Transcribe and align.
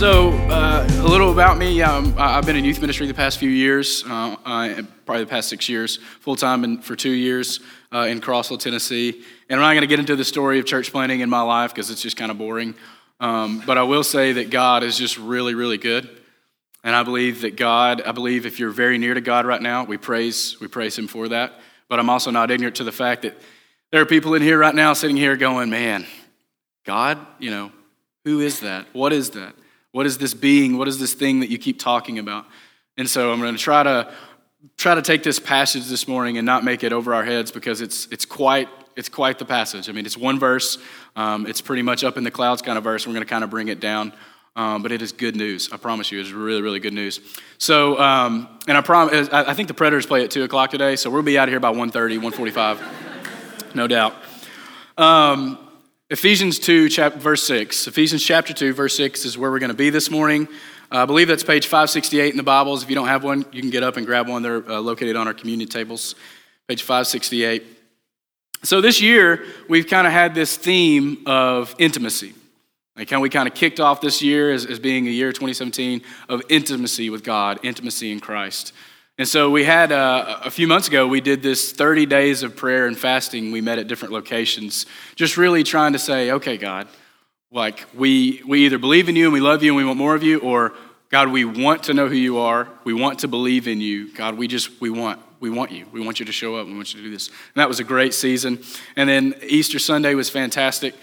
So, 0.00 0.30
uh, 0.48 0.88
a 0.88 1.06
little 1.06 1.30
about 1.30 1.58
me. 1.58 1.82
Um, 1.82 2.14
I've 2.16 2.46
been 2.46 2.56
in 2.56 2.64
youth 2.64 2.80
ministry 2.80 3.06
the 3.06 3.12
past 3.12 3.36
few 3.36 3.50
years, 3.50 4.02
uh, 4.06 4.34
probably 5.04 5.24
the 5.24 5.28
past 5.28 5.50
six 5.50 5.68
years, 5.68 5.98
full 6.20 6.36
time 6.36 6.64
and 6.64 6.82
for 6.82 6.96
two 6.96 7.10
years 7.10 7.60
uh, 7.92 8.06
in 8.08 8.22
Crossville, 8.22 8.58
Tennessee. 8.58 9.22
And 9.50 9.60
I'm 9.60 9.62
not 9.62 9.72
going 9.74 9.82
to 9.82 9.86
get 9.86 9.98
into 9.98 10.16
the 10.16 10.24
story 10.24 10.58
of 10.58 10.64
church 10.64 10.90
planting 10.90 11.20
in 11.20 11.28
my 11.28 11.42
life 11.42 11.74
because 11.74 11.90
it's 11.90 12.00
just 12.00 12.16
kind 12.16 12.30
of 12.30 12.38
boring. 12.38 12.76
Um, 13.20 13.62
but 13.66 13.76
I 13.76 13.82
will 13.82 14.02
say 14.02 14.32
that 14.32 14.48
God 14.48 14.84
is 14.84 14.96
just 14.96 15.18
really, 15.18 15.54
really 15.54 15.76
good. 15.76 16.08
And 16.82 16.96
I 16.96 17.02
believe 17.02 17.42
that 17.42 17.56
God, 17.56 18.00
I 18.00 18.12
believe 18.12 18.46
if 18.46 18.58
you're 18.58 18.70
very 18.70 18.96
near 18.96 19.12
to 19.12 19.20
God 19.20 19.44
right 19.44 19.60
now, 19.60 19.84
we 19.84 19.98
praise, 19.98 20.58
we 20.62 20.68
praise 20.68 20.98
Him 20.98 21.08
for 21.08 21.28
that. 21.28 21.60
But 21.90 21.98
I'm 21.98 22.08
also 22.08 22.30
not 22.30 22.50
ignorant 22.50 22.76
to 22.76 22.84
the 22.84 22.90
fact 22.90 23.20
that 23.20 23.38
there 23.92 24.00
are 24.00 24.06
people 24.06 24.32
in 24.32 24.40
here 24.40 24.58
right 24.58 24.74
now 24.74 24.94
sitting 24.94 25.18
here 25.18 25.36
going, 25.36 25.68
man, 25.68 26.06
God, 26.86 27.18
you 27.38 27.50
know, 27.50 27.70
who 28.24 28.40
is 28.40 28.60
that? 28.60 28.86
What 28.94 29.12
is 29.12 29.28
that? 29.32 29.54
What 29.92 30.06
is 30.06 30.18
this 30.18 30.34
being? 30.34 30.78
What 30.78 30.88
is 30.88 30.98
this 30.98 31.14
thing 31.14 31.40
that 31.40 31.50
you 31.50 31.58
keep 31.58 31.78
talking 31.78 32.18
about? 32.18 32.46
And 32.96 33.08
so 33.08 33.32
I'm 33.32 33.40
going 33.40 33.56
to 33.56 33.60
try 33.60 33.82
to 33.82 34.12
try 34.76 34.94
to 34.94 35.02
take 35.02 35.22
this 35.22 35.38
passage 35.38 35.86
this 35.86 36.06
morning 36.06 36.36
and 36.36 36.44
not 36.44 36.64
make 36.64 36.84
it 36.84 36.92
over 36.92 37.14
our 37.14 37.24
heads 37.24 37.50
because 37.50 37.80
it's 37.80 38.06
it's 38.10 38.24
quite 38.24 38.68
it's 38.96 39.08
quite 39.08 39.38
the 39.38 39.44
passage. 39.44 39.88
I 39.88 39.92
mean, 39.92 40.06
it's 40.06 40.16
one 40.16 40.38
verse. 40.38 40.78
Um, 41.16 41.46
it's 41.46 41.60
pretty 41.60 41.82
much 41.82 42.04
up 42.04 42.16
in 42.16 42.24
the 42.24 42.30
clouds 42.30 42.62
kind 42.62 42.76
of 42.76 42.84
verse. 42.84 43.06
We're 43.06 43.14
going 43.14 43.24
to 43.24 43.30
kind 43.30 43.44
of 43.44 43.50
bring 43.50 43.68
it 43.68 43.80
down. 43.80 44.12
Um, 44.56 44.82
but 44.82 44.90
it 44.90 45.00
is 45.00 45.12
good 45.12 45.36
news. 45.36 45.70
I 45.72 45.76
promise 45.76 46.10
you, 46.10 46.20
it's 46.20 46.32
really, 46.32 46.60
really 46.60 46.80
good 46.80 46.92
news. 46.92 47.20
So, 47.58 47.98
um, 48.00 48.48
and 48.66 48.76
I 48.76 48.80
promise, 48.80 49.28
I 49.30 49.54
think 49.54 49.68
the 49.68 49.74
Predators 49.74 50.06
play 50.06 50.24
at 50.24 50.30
two 50.32 50.42
o'clock 50.42 50.70
today, 50.70 50.96
so 50.96 51.08
we'll 51.08 51.22
be 51.22 51.38
out 51.38 51.48
of 51.48 51.52
here 51.52 51.60
by 51.60 51.72
1.30, 51.72 52.18
1.45, 52.18 53.74
no 53.76 53.86
doubt. 53.86 54.16
Um, 54.98 55.69
Ephesians 56.12 56.58
2, 56.58 56.88
chapter, 56.88 57.20
verse 57.20 57.44
6. 57.44 57.86
Ephesians 57.86 58.24
chapter 58.24 58.52
2, 58.52 58.72
verse 58.72 58.96
6 58.96 59.24
is 59.24 59.38
where 59.38 59.48
we're 59.48 59.60
going 59.60 59.70
to 59.70 59.76
be 59.76 59.90
this 59.90 60.10
morning. 60.10 60.48
Uh, 60.90 61.02
I 61.02 61.04
believe 61.04 61.28
that's 61.28 61.44
page 61.44 61.68
568 61.68 62.32
in 62.32 62.36
the 62.36 62.42
Bibles. 62.42 62.82
If 62.82 62.88
you 62.88 62.96
don't 62.96 63.06
have 63.06 63.22
one, 63.22 63.46
you 63.52 63.60
can 63.60 63.70
get 63.70 63.84
up 63.84 63.96
and 63.96 64.04
grab 64.04 64.28
one. 64.28 64.42
They're 64.42 64.68
uh, 64.68 64.80
located 64.80 65.14
on 65.14 65.28
our 65.28 65.34
communion 65.34 65.68
tables, 65.68 66.16
page 66.66 66.82
568. 66.82 67.62
So 68.64 68.80
this 68.80 69.00
year, 69.00 69.44
we've 69.68 69.86
kind 69.86 70.04
of 70.04 70.12
had 70.12 70.34
this 70.34 70.56
theme 70.56 71.22
of 71.26 71.76
intimacy. 71.78 72.34
Like 72.96 73.08
how 73.08 73.20
we 73.20 73.30
kind 73.30 73.46
of 73.46 73.54
kicked 73.54 73.78
off 73.78 74.00
this 74.00 74.20
year 74.20 74.50
as, 74.50 74.66
as 74.66 74.80
being 74.80 75.06
a 75.06 75.10
year 75.10 75.30
2017 75.30 76.02
of 76.28 76.42
intimacy 76.48 77.08
with 77.08 77.22
God, 77.22 77.60
intimacy 77.62 78.10
in 78.10 78.18
Christ. 78.18 78.72
And 79.20 79.28
so 79.28 79.50
we 79.50 79.64
had 79.64 79.92
uh, 79.92 80.40
a 80.46 80.50
few 80.50 80.66
months 80.66 80.88
ago, 80.88 81.06
we 81.06 81.20
did 81.20 81.42
this 81.42 81.72
30 81.72 82.06
days 82.06 82.42
of 82.42 82.56
prayer 82.56 82.86
and 82.86 82.98
fasting. 82.98 83.52
We 83.52 83.60
met 83.60 83.78
at 83.78 83.86
different 83.86 84.14
locations, 84.14 84.86
just 85.14 85.36
really 85.36 85.62
trying 85.62 85.92
to 85.92 85.98
say, 85.98 86.30
okay, 86.30 86.56
God, 86.56 86.88
like 87.52 87.84
we, 87.92 88.40
we 88.46 88.64
either 88.64 88.78
believe 88.78 89.10
in 89.10 89.16
you 89.16 89.26
and 89.26 89.34
we 89.34 89.40
love 89.40 89.62
you 89.62 89.72
and 89.72 89.76
we 89.76 89.84
want 89.84 89.98
more 89.98 90.14
of 90.14 90.22
you, 90.22 90.38
or 90.40 90.72
God, 91.10 91.28
we 91.28 91.44
want 91.44 91.82
to 91.82 91.92
know 91.92 92.08
who 92.08 92.14
you 92.14 92.38
are. 92.38 92.66
We 92.84 92.94
want 92.94 93.18
to 93.18 93.28
believe 93.28 93.68
in 93.68 93.82
you. 93.82 94.10
God, 94.14 94.38
we 94.38 94.48
just, 94.48 94.80
we 94.80 94.88
want, 94.88 95.20
we 95.38 95.50
want 95.50 95.70
you. 95.70 95.84
We 95.92 96.00
want 96.00 96.18
you 96.18 96.24
to 96.24 96.32
show 96.32 96.56
up. 96.56 96.66
We 96.66 96.72
want 96.72 96.94
you 96.94 97.00
to 97.00 97.06
do 97.06 97.12
this. 97.12 97.28
And 97.28 97.56
that 97.56 97.68
was 97.68 97.78
a 97.78 97.84
great 97.84 98.14
season. 98.14 98.62
And 98.96 99.06
then 99.06 99.34
Easter 99.42 99.78
Sunday 99.78 100.14
was 100.14 100.30
fantastic. 100.30 100.94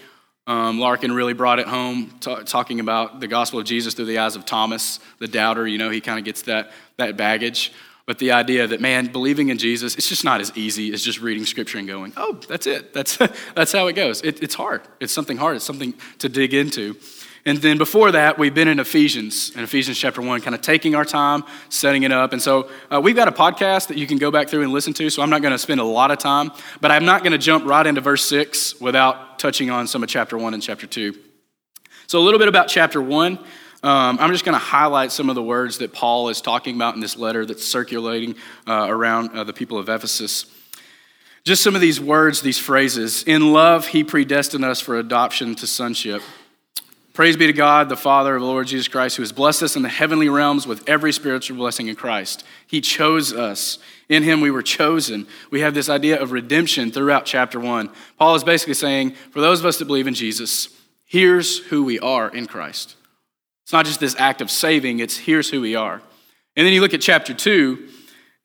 Um, 0.48 0.80
Larkin 0.80 1.12
really 1.12 1.34
brought 1.34 1.60
it 1.60 1.68
home, 1.68 2.10
t- 2.18 2.42
talking 2.46 2.80
about 2.80 3.20
the 3.20 3.28
gospel 3.28 3.60
of 3.60 3.66
Jesus 3.66 3.94
through 3.94 4.06
the 4.06 4.18
eyes 4.18 4.34
of 4.34 4.44
Thomas, 4.44 4.98
the 5.20 5.28
doubter. 5.28 5.68
You 5.68 5.78
know, 5.78 5.90
he 5.90 6.00
kind 6.00 6.18
of 6.18 6.24
gets 6.24 6.42
that, 6.42 6.72
that 6.96 7.16
baggage. 7.16 7.70
But 8.08 8.18
the 8.18 8.32
idea 8.32 8.66
that, 8.66 8.80
man, 8.80 9.08
believing 9.08 9.50
in 9.50 9.58
Jesus, 9.58 9.94
it's 9.94 10.08
just 10.08 10.24
not 10.24 10.40
as 10.40 10.50
easy 10.56 10.94
as 10.94 11.02
just 11.02 11.20
reading 11.20 11.44
scripture 11.44 11.76
and 11.76 11.86
going, 11.86 12.14
oh, 12.16 12.40
that's 12.48 12.66
it. 12.66 12.94
That's, 12.94 13.18
that's 13.54 13.70
how 13.70 13.86
it 13.88 13.92
goes. 13.92 14.22
It, 14.22 14.42
it's 14.42 14.54
hard. 14.54 14.80
It's 14.98 15.12
something 15.12 15.36
hard. 15.36 15.56
It's 15.56 15.64
something 15.66 15.92
to 16.20 16.30
dig 16.30 16.54
into. 16.54 16.96
And 17.44 17.58
then 17.58 17.76
before 17.76 18.10
that, 18.12 18.38
we've 18.38 18.54
been 18.54 18.66
in 18.66 18.80
Ephesians, 18.80 19.54
in 19.54 19.62
Ephesians 19.62 19.98
chapter 19.98 20.22
1, 20.22 20.40
kind 20.40 20.54
of 20.54 20.62
taking 20.62 20.94
our 20.94 21.04
time, 21.04 21.44
setting 21.68 22.04
it 22.04 22.10
up. 22.10 22.32
And 22.32 22.40
so 22.40 22.70
uh, 22.90 22.98
we've 22.98 23.14
got 23.14 23.28
a 23.28 23.30
podcast 23.30 23.88
that 23.88 23.98
you 23.98 24.06
can 24.06 24.16
go 24.16 24.30
back 24.30 24.48
through 24.48 24.62
and 24.62 24.72
listen 24.72 24.94
to. 24.94 25.10
So 25.10 25.20
I'm 25.20 25.28
not 25.28 25.42
going 25.42 25.52
to 25.52 25.58
spend 25.58 25.78
a 25.78 25.84
lot 25.84 26.10
of 26.10 26.16
time, 26.16 26.50
but 26.80 26.90
I'm 26.90 27.04
not 27.04 27.22
going 27.22 27.32
to 27.32 27.38
jump 27.38 27.66
right 27.66 27.86
into 27.86 28.00
verse 28.00 28.24
6 28.24 28.80
without 28.80 29.38
touching 29.38 29.68
on 29.68 29.86
some 29.86 30.02
of 30.02 30.08
chapter 30.08 30.38
1 30.38 30.54
and 30.54 30.62
chapter 30.62 30.86
2. 30.86 31.14
So 32.06 32.18
a 32.18 32.22
little 32.24 32.38
bit 32.38 32.48
about 32.48 32.68
chapter 32.68 33.02
1. 33.02 33.38
Um, 33.80 34.18
I'm 34.18 34.32
just 34.32 34.44
going 34.44 34.54
to 34.54 34.64
highlight 34.64 35.12
some 35.12 35.28
of 35.28 35.36
the 35.36 35.42
words 35.42 35.78
that 35.78 35.92
Paul 35.92 36.30
is 36.30 36.40
talking 36.40 36.74
about 36.74 36.96
in 36.96 37.00
this 37.00 37.16
letter 37.16 37.46
that's 37.46 37.64
circulating 37.64 38.34
uh, 38.66 38.86
around 38.88 39.30
uh, 39.30 39.44
the 39.44 39.52
people 39.52 39.78
of 39.78 39.88
Ephesus. 39.88 40.46
Just 41.44 41.62
some 41.62 41.76
of 41.76 41.80
these 41.80 42.00
words, 42.00 42.42
these 42.42 42.58
phrases. 42.58 43.22
In 43.22 43.52
love, 43.52 43.86
he 43.86 44.02
predestined 44.02 44.64
us 44.64 44.80
for 44.80 44.98
adoption 44.98 45.54
to 45.54 45.66
sonship. 45.68 46.22
Praise 47.14 47.36
be 47.36 47.46
to 47.46 47.52
God, 47.52 47.88
the 47.88 47.96
Father 47.96 48.34
of 48.34 48.42
the 48.42 48.46
Lord 48.46 48.66
Jesus 48.66 48.88
Christ, 48.88 49.16
who 49.16 49.22
has 49.22 49.32
blessed 49.32 49.62
us 49.62 49.76
in 49.76 49.82
the 49.82 49.88
heavenly 49.88 50.28
realms 50.28 50.66
with 50.66 50.88
every 50.88 51.12
spiritual 51.12 51.56
blessing 51.56 51.86
in 51.86 51.94
Christ. 51.94 52.44
He 52.66 52.80
chose 52.80 53.32
us. 53.32 53.78
In 54.08 54.24
him 54.24 54.40
we 54.40 54.50
were 54.50 54.62
chosen. 54.62 55.26
We 55.50 55.60
have 55.60 55.74
this 55.74 55.88
idea 55.88 56.20
of 56.20 56.32
redemption 56.32 56.90
throughout 56.90 57.26
chapter 57.26 57.60
one. 57.60 57.90
Paul 58.18 58.34
is 58.34 58.44
basically 58.44 58.74
saying, 58.74 59.12
for 59.30 59.40
those 59.40 59.60
of 59.60 59.66
us 59.66 59.78
that 59.78 59.84
believe 59.84 60.06
in 60.08 60.14
Jesus, 60.14 60.68
here's 61.06 61.58
who 61.58 61.84
we 61.84 62.00
are 62.00 62.28
in 62.28 62.46
Christ. 62.46 62.96
It's 63.68 63.72
not 63.74 63.84
just 63.84 64.00
this 64.00 64.16
act 64.18 64.40
of 64.40 64.50
saving, 64.50 65.00
it's 65.00 65.18
here's 65.18 65.50
who 65.50 65.60
we 65.60 65.76
are. 65.76 66.00
And 66.56 66.66
then 66.66 66.72
you 66.72 66.80
look 66.80 66.94
at 66.94 67.02
chapter 67.02 67.34
2, 67.34 67.86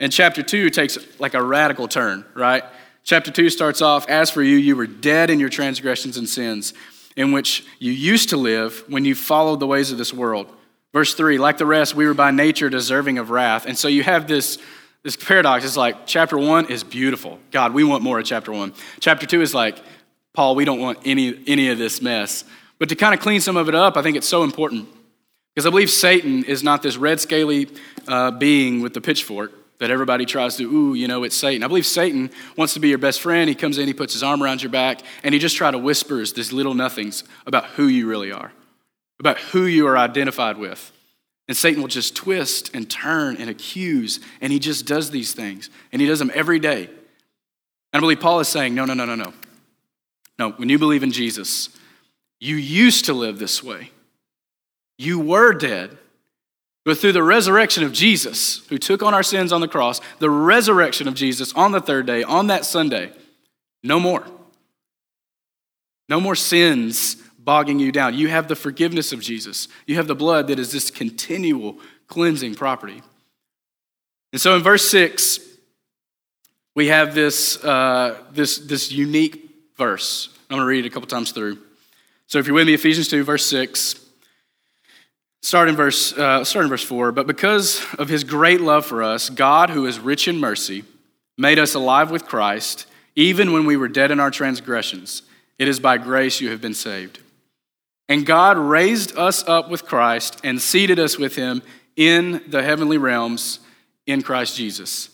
and 0.01 0.11
chapter 0.11 0.43
2 0.43 0.69
takes 0.69 0.97
like 1.17 1.33
a 1.33 1.41
radical 1.41 1.87
turn, 1.87 2.25
right? 2.33 2.61
Chapter 3.05 3.31
2 3.31 3.49
starts 3.49 3.81
off 3.81 4.09
As 4.09 4.29
for 4.29 4.43
you, 4.43 4.57
you 4.57 4.75
were 4.75 4.85
dead 4.85 5.29
in 5.29 5.39
your 5.39 5.47
transgressions 5.47 6.17
and 6.17 6.27
sins, 6.27 6.73
in 7.15 7.31
which 7.31 7.65
you 7.79 7.93
used 7.93 8.27
to 8.31 8.35
live 8.35 8.83
when 8.89 9.05
you 9.05 9.15
followed 9.15 9.61
the 9.61 9.65
ways 9.65 9.93
of 9.93 9.97
this 9.97 10.13
world. 10.13 10.51
Verse 10.91 11.13
3 11.13 11.37
Like 11.37 11.57
the 11.57 11.65
rest, 11.65 11.95
we 11.95 12.05
were 12.05 12.13
by 12.13 12.31
nature 12.31 12.69
deserving 12.69 13.17
of 13.17 13.29
wrath. 13.29 13.65
And 13.65 13.77
so 13.77 13.87
you 13.87 14.03
have 14.03 14.27
this, 14.27 14.57
this 15.03 15.15
paradox. 15.15 15.63
It's 15.63 15.77
like 15.77 16.05
chapter 16.05 16.37
1 16.37 16.65
is 16.69 16.83
beautiful. 16.83 17.39
God, 17.51 17.73
we 17.73 17.85
want 17.85 18.03
more 18.03 18.19
of 18.19 18.25
chapter 18.25 18.51
1. 18.51 18.73
Chapter 18.99 19.25
2 19.25 19.41
is 19.41 19.53
like, 19.53 19.79
Paul, 20.33 20.53
we 20.55 20.65
don't 20.65 20.81
want 20.81 20.99
any, 21.05 21.41
any 21.47 21.69
of 21.69 21.77
this 21.77 22.01
mess. 22.01 22.43
But 22.77 22.89
to 22.89 22.95
kind 22.97 23.13
of 23.13 23.21
clean 23.21 23.39
some 23.39 23.55
of 23.55 23.69
it 23.69 23.75
up, 23.75 23.95
I 23.95 24.01
think 24.01 24.17
it's 24.17 24.27
so 24.27 24.43
important. 24.43 24.89
Because 25.53 25.67
I 25.67 25.69
believe 25.69 25.89
Satan 25.89 26.43
is 26.45 26.63
not 26.63 26.81
this 26.81 26.97
red, 26.97 27.19
scaly 27.19 27.69
uh, 28.07 28.31
being 28.31 28.81
with 28.81 28.93
the 28.93 29.01
pitchfork 29.01 29.51
that 29.79 29.91
everybody 29.91 30.25
tries 30.25 30.55
to, 30.57 30.63
ooh, 30.63 30.93
you 30.93 31.07
know, 31.07 31.23
it's 31.23 31.35
Satan. 31.35 31.63
I 31.63 31.67
believe 31.67 31.85
Satan 31.85 32.31
wants 32.57 32.73
to 32.73 32.79
be 32.79 32.89
your 32.89 32.97
best 32.97 33.21
friend. 33.21 33.49
He 33.49 33.55
comes 33.55 33.77
in, 33.77 33.87
he 33.87 33.93
puts 33.93 34.13
his 34.13 34.23
arm 34.23 34.41
around 34.41 34.63
your 34.63 34.71
back, 34.71 35.01
and 35.23 35.33
he 35.33 35.39
just 35.39 35.55
tries 35.55 35.73
to 35.73 35.77
whispers 35.77 36.33
these 36.33 36.53
little 36.53 36.73
nothings 36.73 37.23
about 37.45 37.65
who 37.65 37.87
you 37.87 38.07
really 38.07 38.31
are, 38.31 38.53
about 39.19 39.37
who 39.37 39.65
you 39.65 39.85
are 39.87 39.97
identified 39.97 40.57
with. 40.57 40.91
And 41.47 41.57
Satan 41.57 41.81
will 41.81 41.89
just 41.89 42.15
twist 42.15 42.73
and 42.73 42.89
turn 42.89 43.35
and 43.37 43.49
accuse, 43.49 44.21
and 44.39 44.53
he 44.53 44.59
just 44.59 44.87
does 44.87 45.11
these 45.11 45.33
things, 45.33 45.69
and 45.91 46.01
he 46.01 46.07
does 46.07 46.19
them 46.19 46.31
every 46.33 46.59
day. 46.59 46.85
And 46.85 47.99
I 47.99 47.99
believe 47.99 48.21
Paul 48.21 48.39
is 48.39 48.47
saying, 48.47 48.73
no, 48.73 48.85
no, 48.85 48.93
no, 48.93 49.05
no, 49.05 49.15
no. 49.15 49.33
No, 50.39 50.51
when 50.51 50.69
you 50.69 50.79
believe 50.79 51.03
in 51.03 51.11
Jesus, 51.11 51.69
you 52.39 52.55
used 52.55 53.05
to 53.05 53.13
live 53.13 53.37
this 53.37 53.61
way. 53.61 53.91
You 54.97 55.19
were 55.19 55.53
dead. 55.53 55.97
But 56.85 56.97
through 56.97 57.13
the 57.13 57.23
resurrection 57.23 57.83
of 57.83 57.93
Jesus, 57.93 58.65
who 58.67 58.77
took 58.77 59.01
on 59.01 59.13
our 59.13 59.23
sins 59.23 59.53
on 59.53 59.61
the 59.61 59.67
cross, 59.67 60.01
the 60.19 60.29
resurrection 60.29 61.07
of 61.07 61.13
Jesus 61.13 61.53
on 61.53 61.71
the 61.71 61.79
third 61.79 62.05
day, 62.05 62.23
on 62.23 62.47
that 62.47 62.65
Sunday, 62.65 63.11
no 63.81 63.99
more. 63.99 64.25
No 66.09 66.19
more 66.19 66.35
sins 66.35 67.15
bogging 67.39 67.79
you 67.79 67.91
down. 67.91 68.15
You 68.15 68.27
have 68.27 68.47
the 68.47 68.55
forgiveness 68.55 69.13
of 69.13 69.21
Jesus. 69.21 69.67
You 69.87 69.95
have 69.95 70.07
the 70.07 70.15
blood 70.15 70.47
that 70.47 70.59
is 70.59 70.71
this 70.71 70.91
continual 70.91 71.77
cleansing 72.07 72.55
property. 72.55 73.01
And 74.33 74.41
so 74.41 74.55
in 74.55 74.61
verse 74.61 74.89
6, 74.89 75.39
we 76.75 76.87
have 76.87 77.15
this, 77.15 77.63
uh, 77.63 78.17
this, 78.31 78.57
this 78.57 78.91
unique 78.91 79.49
verse. 79.77 80.29
I'm 80.49 80.57
going 80.57 80.61
to 80.61 80.65
read 80.65 80.85
it 80.85 80.87
a 80.87 80.91
couple 80.91 81.07
times 81.07 81.31
through. 81.31 81.59
So 82.27 82.39
if 82.39 82.47
you're 82.47 82.55
with 82.55 82.67
me, 82.67 82.73
Ephesians 82.73 83.07
2, 83.09 83.23
verse 83.23 83.45
6. 83.45 84.02
Start 85.43 85.67
in 85.67 85.75
verse, 85.75 86.13
uh, 86.13 86.45
start 86.45 86.63
in 86.63 86.69
verse 86.69 86.85
4. 86.85 87.11
But 87.11 87.27
because 87.27 87.85
of 87.99 88.07
his 88.07 88.23
great 88.23 88.61
love 88.61 88.85
for 88.85 89.03
us, 89.03 89.29
God, 89.29 89.69
who 89.69 89.85
is 89.85 89.99
rich 89.99 90.29
in 90.29 90.39
mercy, 90.39 90.85
made 91.37 91.59
us 91.59 91.75
alive 91.75 92.09
with 92.11 92.25
Christ, 92.25 92.85
even 93.17 93.51
when 93.51 93.65
we 93.65 93.75
were 93.75 93.89
dead 93.89 94.09
in 94.09 94.21
our 94.21 94.31
transgressions. 94.31 95.23
It 95.59 95.67
is 95.67 95.81
by 95.81 95.97
grace 95.97 96.39
you 96.39 96.49
have 96.51 96.61
been 96.61 96.73
saved. 96.73 97.19
And 98.07 98.25
God 98.25 98.57
raised 98.57 99.17
us 99.17 99.45
up 99.45 99.69
with 99.69 99.83
Christ 99.83 100.39
and 100.45 100.61
seated 100.61 100.97
us 100.97 101.19
with 101.19 101.35
him 101.35 101.61
in 101.97 102.41
the 102.47 102.63
heavenly 102.63 102.97
realms 102.97 103.59
in 104.07 104.21
Christ 104.21 104.55
Jesus. 104.55 105.09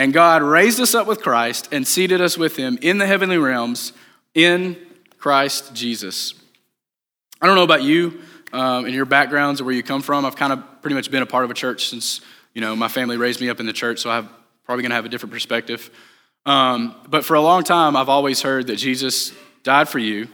And 0.00 0.12
God 0.12 0.42
raised 0.42 0.80
us 0.80 0.96
up 0.96 1.06
with 1.06 1.22
Christ 1.22 1.68
and 1.70 1.86
seated 1.86 2.20
us 2.20 2.36
with 2.36 2.56
him 2.56 2.76
in 2.82 2.98
the 2.98 3.06
heavenly 3.06 3.38
realms 3.38 3.92
in 4.34 4.76
Christ 5.16 5.76
Jesus. 5.76 6.34
I 7.40 7.46
don't 7.46 7.54
know 7.54 7.62
about 7.62 7.84
you 7.84 8.20
um, 8.54 8.88
your 8.88 9.04
backgrounds 9.04 9.60
or 9.60 9.64
where 9.64 9.74
you 9.74 9.82
come 9.82 10.02
from. 10.02 10.24
I've 10.24 10.36
kind 10.36 10.52
of 10.52 10.80
pretty 10.80 10.94
much 10.94 11.10
been 11.10 11.22
a 11.22 11.26
part 11.26 11.44
of 11.44 11.50
a 11.50 11.54
church 11.54 11.88
since, 11.88 12.20
you 12.54 12.60
know, 12.60 12.76
my 12.76 12.88
family 12.88 13.16
raised 13.16 13.40
me 13.40 13.48
up 13.48 13.60
in 13.60 13.66
the 13.66 13.72
church, 13.72 13.98
so 14.00 14.10
I'm 14.10 14.28
probably 14.64 14.82
going 14.82 14.90
to 14.90 14.96
have 14.96 15.04
a 15.04 15.08
different 15.08 15.32
perspective. 15.32 15.90
Um, 16.46 16.94
but 17.08 17.24
for 17.24 17.34
a 17.34 17.40
long 17.40 17.64
time, 17.64 17.96
I've 17.96 18.08
always 18.08 18.42
heard 18.42 18.66
that 18.68 18.76
Jesus 18.76 19.32
died 19.62 19.88
for 19.88 19.98
you 19.98 20.28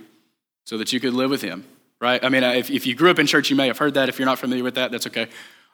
so 0.65 0.79
that 0.79 0.93
you 0.93 1.01
could 1.01 1.15
live 1.15 1.31
with 1.31 1.43
him. 1.43 1.65
right? 2.01 2.25
I 2.25 2.29
mean, 2.29 2.43
if, 2.43 2.71
if 2.71 2.87
you 2.87 2.95
grew 2.95 3.11
up 3.11 3.19
in 3.19 3.27
church, 3.27 3.51
you 3.51 3.57
may 3.57 3.67
have 3.67 3.79
heard 3.79 3.95
that. 3.95 4.09
If 4.09 4.19
you're 4.19 4.27
not 4.27 4.39
familiar 4.39 4.65
with 4.65 4.75
that, 4.77 4.91
that's 4.91 5.07
okay. 5.07 5.29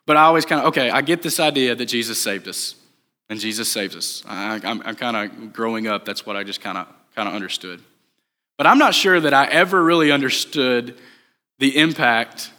But 0.04 0.16
I 0.16 0.22
always 0.22 0.44
kind 0.44 0.60
of, 0.60 0.68
okay, 0.68 0.90
I 0.90 1.00
get 1.02 1.22
this 1.22 1.40
idea 1.40 1.74
that 1.74 1.86
Jesus 1.86 2.20
saved 2.20 2.48
us, 2.48 2.74
and 3.28 3.40
Jesus 3.40 3.70
saves 3.70 3.96
us. 3.96 4.22
I, 4.26 4.60
I'm, 4.62 4.82
I'm 4.84 4.96
kind 4.96 5.16
of 5.16 5.52
growing 5.52 5.86
up, 5.86 6.04
that's 6.04 6.26
what 6.26 6.36
I 6.36 6.44
just 6.44 6.60
kind 6.60 6.78
of 6.78 6.86
kind 7.14 7.28
of 7.28 7.34
understood. 7.34 7.80
But 8.58 8.66
I'm 8.66 8.78
not 8.78 8.94
sure 8.94 9.18
that 9.18 9.32
I 9.32 9.46
ever 9.46 9.82
really 9.82 10.12
understood 10.12 10.98
the 11.58 11.76
impact 11.76 12.50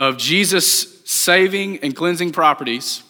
of 0.00 0.16
Jesus 0.16 1.00
saving 1.04 1.78
and 1.78 1.94
cleansing 1.94 2.32
properties, 2.32 3.02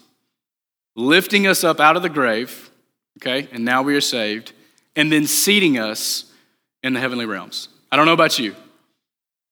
lifting 0.95 1.47
us 1.47 1.65
up 1.65 1.81
out 1.81 1.97
of 1.97 2.03
the 2.03 2.09
grave, 2.09 2.71
okay, 3.19 3.49
and 3.53 3.65
now 3.65 3.83
we 3.83 3.95
are 3.95 4.01
saved, 4.01 4.53
and 4.97 5.11
then 5.11 5.27
seating 5.27 5.79
us 5.79 6.31
in 6.83 6.93
the 6.93 7.01
heavenly 7.01 7.27
realms. 7.27 7.69
I 7.91 7.97
don't 7.97 8.07
know 8.07 8.13
about 8.13 8.39
you. 8.39 8.55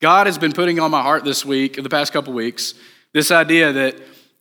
God 0.00 0.26
has 0.26 0.38
been 0.38 0.52
putting 0.52 0.80
on 0.80 0.90
my 0.90 1.02
heart 1.02 1.24
this 1.24 1.44
week, 1.44 1.82
the 1.82 1.88
past 1.88 2.12
couple 2.12 2.32
weeks, 2.32 2.74
this 3.12 3.30
idea 3.30 3.72
that 3.72 3.96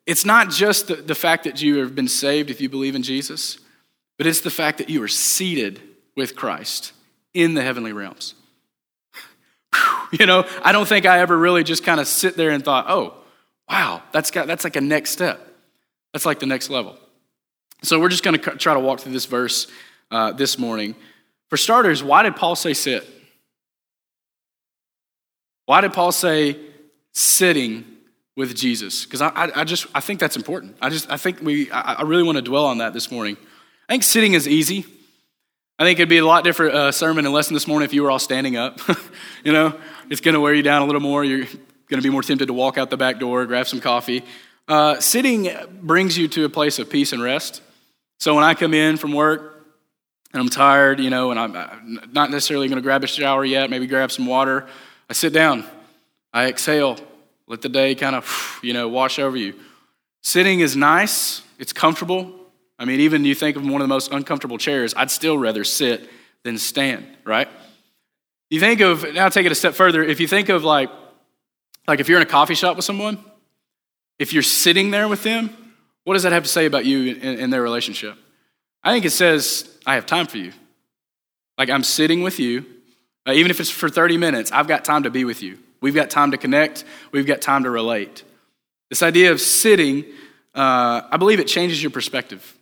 it's 0.05 0.25
not 0.25 0.49
just 0.49 0.87
the, 0.87 0.95
the 0.95 1.15
fact 1.15 1.43
that 1.43 1.61
you 1.61 1.77
have 1.77 1.95
been 1.95 2.07
saved 2.07 2.49
if 2.49 2.61
you 2.61 2.69
believe 2.69 2.95
in 2.95 3.03
Jesus, 3.03 3.59
but 4.17 4.25
it's 4.25 4.41
the 4.41 4.49
fact 4.49 4.77
that 4.79 4.89
you 4.89 5.03
are 5.03 5.07
seated 5.07 5.81
with 6.15 6.35
Christ 6.35 6.93
in 7.33 7.53
the 7.53 7.61
heavenly 7.61 7.93
realms. 7.93 8.35
you 10.11 10.25
know, 10.25 10.47
I 10.63 10.71
don't 10.71 10.87
think 10.87 11.05
I 11.05 11.19
ever 11.19 11.37
really 11.37 11.63
just 11.63 11.83
kind 11.83 11.99
of 11.99 12.07
sit 12.07 12.35
there 12.35 12.49
and 12.49 12.63
thought, 12.63 12.85
oh, 12.87 13.15
wow, 13.69 14.01
that's, 14.11 14.31
got, 14.31 14.47
that's 14.47 14.63
like 14.63 14.75
a 14.75 14.81
next 14.81 15.11
step. 15.11 15.45
That's 16.13 16.25
like 16.25 16.39
the 16.39 16.45
next 16.45 16.69
level. 16.69 16.97
So 17.83 17.99
we're 17.99 18.09
just 18.09 18.23
going 18.23 18.39
to 18.39 18.51
try 18.57 18.73
to 18.73 18.79
walk 18.79 18.99
through 18.99 19.13
this 19.13 19.25
verse 19.25 19.67
uh, 20.11 20.31
this 20.33 20.57
morning. 20.57 20.95
For 21.49 21.57
starters, 21.57 22.03
why 22.03 22.23
did 22.23 22.35
Paul 22.35 22.55
say 22.55 22.73
sit? 22.73 23.07
Why 25.65 25.81
did 25.81 25.93
Paul 25.93 26.11
say 26.11 26.57
sitting 27.13 27.85
with 28.35 28.55
Jesus? 28.55 29.05
Because 29.05 29.21
I, 29.21 29.29
I, 29.29 29.61
I, 29.61 29.63
just 29.63 29.87
I 29.93 29.99
think 29.99 30.19
that's 30.19 30.35
important. 30.35 30.77
I 30.81 30.89
just 30.89 31.09
I 31.11 31.17
think 31.17 31.41
we 31.41 31.69
I, 31.71 31.93
I 31.93 32.01
really 32.01 32.23
want 32.23 32.37
to 32.37 32.41
dwell 32.41 32.65
on 32.65 32.79
that 32.79 32.93
this 32.93 33.11
morning. 33.11 33.37
I 33.87 33.93
think 33.93 34.03
sitting 34.03 34.33
is 34.33 34.47
easy. 34.47 34.85
I 35.81 35.85
think 35.85 35.97
it'd 35.97 36.09
be 36.09 36.17
a 36.17 36.25
lot 36.25 36.43
different 36.43 36.75
uh, 36.75 36.91
sermon 36.91 37.23
and 37.23 37.33
lesson 37.33 37.53
this 37.53 37.65
morning 37.65 37.85
if 37.85 37.93
you 37.93 38.03
were 38.03 38.11
all 38.11 38.19
standing 38.19 38.57
up. 38.57 38.81
you 39.45 39.53
know, 39.53 39.79
it's 40.09 40.19
going 40.19 40.33
to 40.33 40.41
wear 40.41 40.53
you 40.53 40.61
down 40.61 40.81
a 40.81 40.85
little 40.85 40.99
more. 40.99 41.23
You're 41.23 41.45
going 41.45 42.01
to 42.01 42.01
be 42.01 42.09
more 42.09 42.21
tempted 42.21 42.47
to 42.47 42.53
walk 42.53 42.77
out 42.77 42.89
the 42.89 42.97
back 42.97 43.17
door, 43.17 43.45
grab 43.45 43.65
some 43.65 43.79
coffee. 43.79 44.25
Uh, 44.67 44.99
sitting 44.99 45.49
brings 45.81 46.17
you 46.17 46.27
to 46.27 46.43
a 46.43 46.49
place 46.49 46.79
of 46.79 46.89
peace 46.89 47.13
and 47.13 47.23
rest. 47.23 47.61
So 48.19 48.35
when 48.35 48.43
I 48.43 48.55
come 48.55 48.73
in 48.73 48.97
from 48.97 49.13
work 49.13 49.67
and 50.33 50.41
I'm 50.41 50.49
tired, 50.49 50.99
you 50.99 51.09
know, 51.09 51.31
and 51.31 51.39
I'm 51.39 51.55
uh, 51.55 51.67
not 52.11 52.29
necessarily 52.29 52.67
going 52.67 52.75
to 52.75 52.83
grab 52.83 53.05
a 53.05 53.07
shower 53.07 53.45
yet, 53.45 53.69
maybe 53.69 53.87
grab 53.87 54.11
some 54.11 54.25
water, 54.25 54.67
I 55.09 55.13
sit 55.13 55.31
down, 55.31 55.63
I 56.33 56.47
exhale, 56.47 56.97
let 57.47 57.61
the 57.61 57.69
day 57.69 57.95
kind 57.95 58.17
of, 58.17 58.59
you 58.63 58.73
know, 58.73 58.89
wash 58.89 59.17
over 59.17 59.37
you. 59.37 59.55
Sitting 60.23 60.59
is 60.59 60.75
nice, 60.75 61.41
it's 61.57 61.71
comfortable, 61.71 62.38
I 62.79 62.85
mean, 62.85 63.01
even 63.01 63.25
you 63.25 63.35
think 63.35 63.57
of 63.57 63.63
one 63.63 63.81
of 63.81 63.87
the 63.87 63.93
most 63.93 64.13
uncomfortable 64.13 64.57
chairs, 64.57 64.93
I'd 64.95 65.11
still 65.11 65.37
rather 65.37 65.65
sit 65.65 66.09
than 66.43 66.57
stand, 66.57 67.05
right? 67.25 67.49
You 68.49 68.61
think 68.61 68.79
of, 68.79 69.13
now 69.13 69.27
take 69.27 69.45
it 69.45 69.51
a 69.51 69.55
step 69.55 69.75
further, 69.75 70.01
if 70.01 70.21
you 70.21 70.27
think 70.27 70.47
of 70.47 70.63
like, 70.63 70.89
like 71.87 71.99
if 71.99 72.07
you're 72.07 72.17
in 72.17 72.23
a 72.23 72.29
coffee 72.29 72.55
shop 72.55 72.77
with 72.77 72.85
someone, 72.85 73.23
if 74.17 74.31
you're 74.31 74.43
sitting 74.43 74.91
there 74.91 75.09
with 75.09 75.23
them, 75.23 75.49
what 76.05 76.13
does 76.13 76.23
that 76.23 76.31
have 76.31 76.43
to 76.43 76.49
say 76.49 76.65
about 76.65 76.85
you 76.85 77.15
in, 77.15 77.49
their 77.49 77.61
relationship? 77.61 78.17
I 78.81 78.93
think 78.93 79.03
it 79.03 79.11
says, 79.11 79.69
I 79.85 79.95
have 79.95 80.05
time 80.05 80.25
for 80.25 80.37
you. 80.37 80.53
Like 81.57 81.69
I'm 81.69 81.83
sitting 81.83 82.23
with 82.23 82.39
you, 82.39 82.65
uh, 83.27 83.33
even 83.33 83.51
if 83.51 83.59
it's 83.59 83.69
for 83.69 83.89
30 83.89 84.17
minutes, 84.17 84.51
I've 84.53 84.67
got 84.67 84.85
time 84.85 85.03
to 85.03 85.09
be 85.09 85.25
with 85.25 85.43
you. 85.43 85.59
We've 85.81 85.93
got 85.93 86.09
time 86.09 86.31
to 86.31 86.37
connect, 86.37 86.85
we've 87.11 87.27
got 87.27 87.41
time 87.41 87.63
to 87.63 87.69
relate. 87.69 88.23
This 88.89 89.03
idea 89.03 89.31
of 89.33 89.41
sitting, 89.41 90.05
uh, 90.55 91.01
I 91.11 91.17
believe 91.17 91.41
it 91.41 91.47
changes 91.47 91.83
your 91.83 91.91
perspective. 91.91 92.55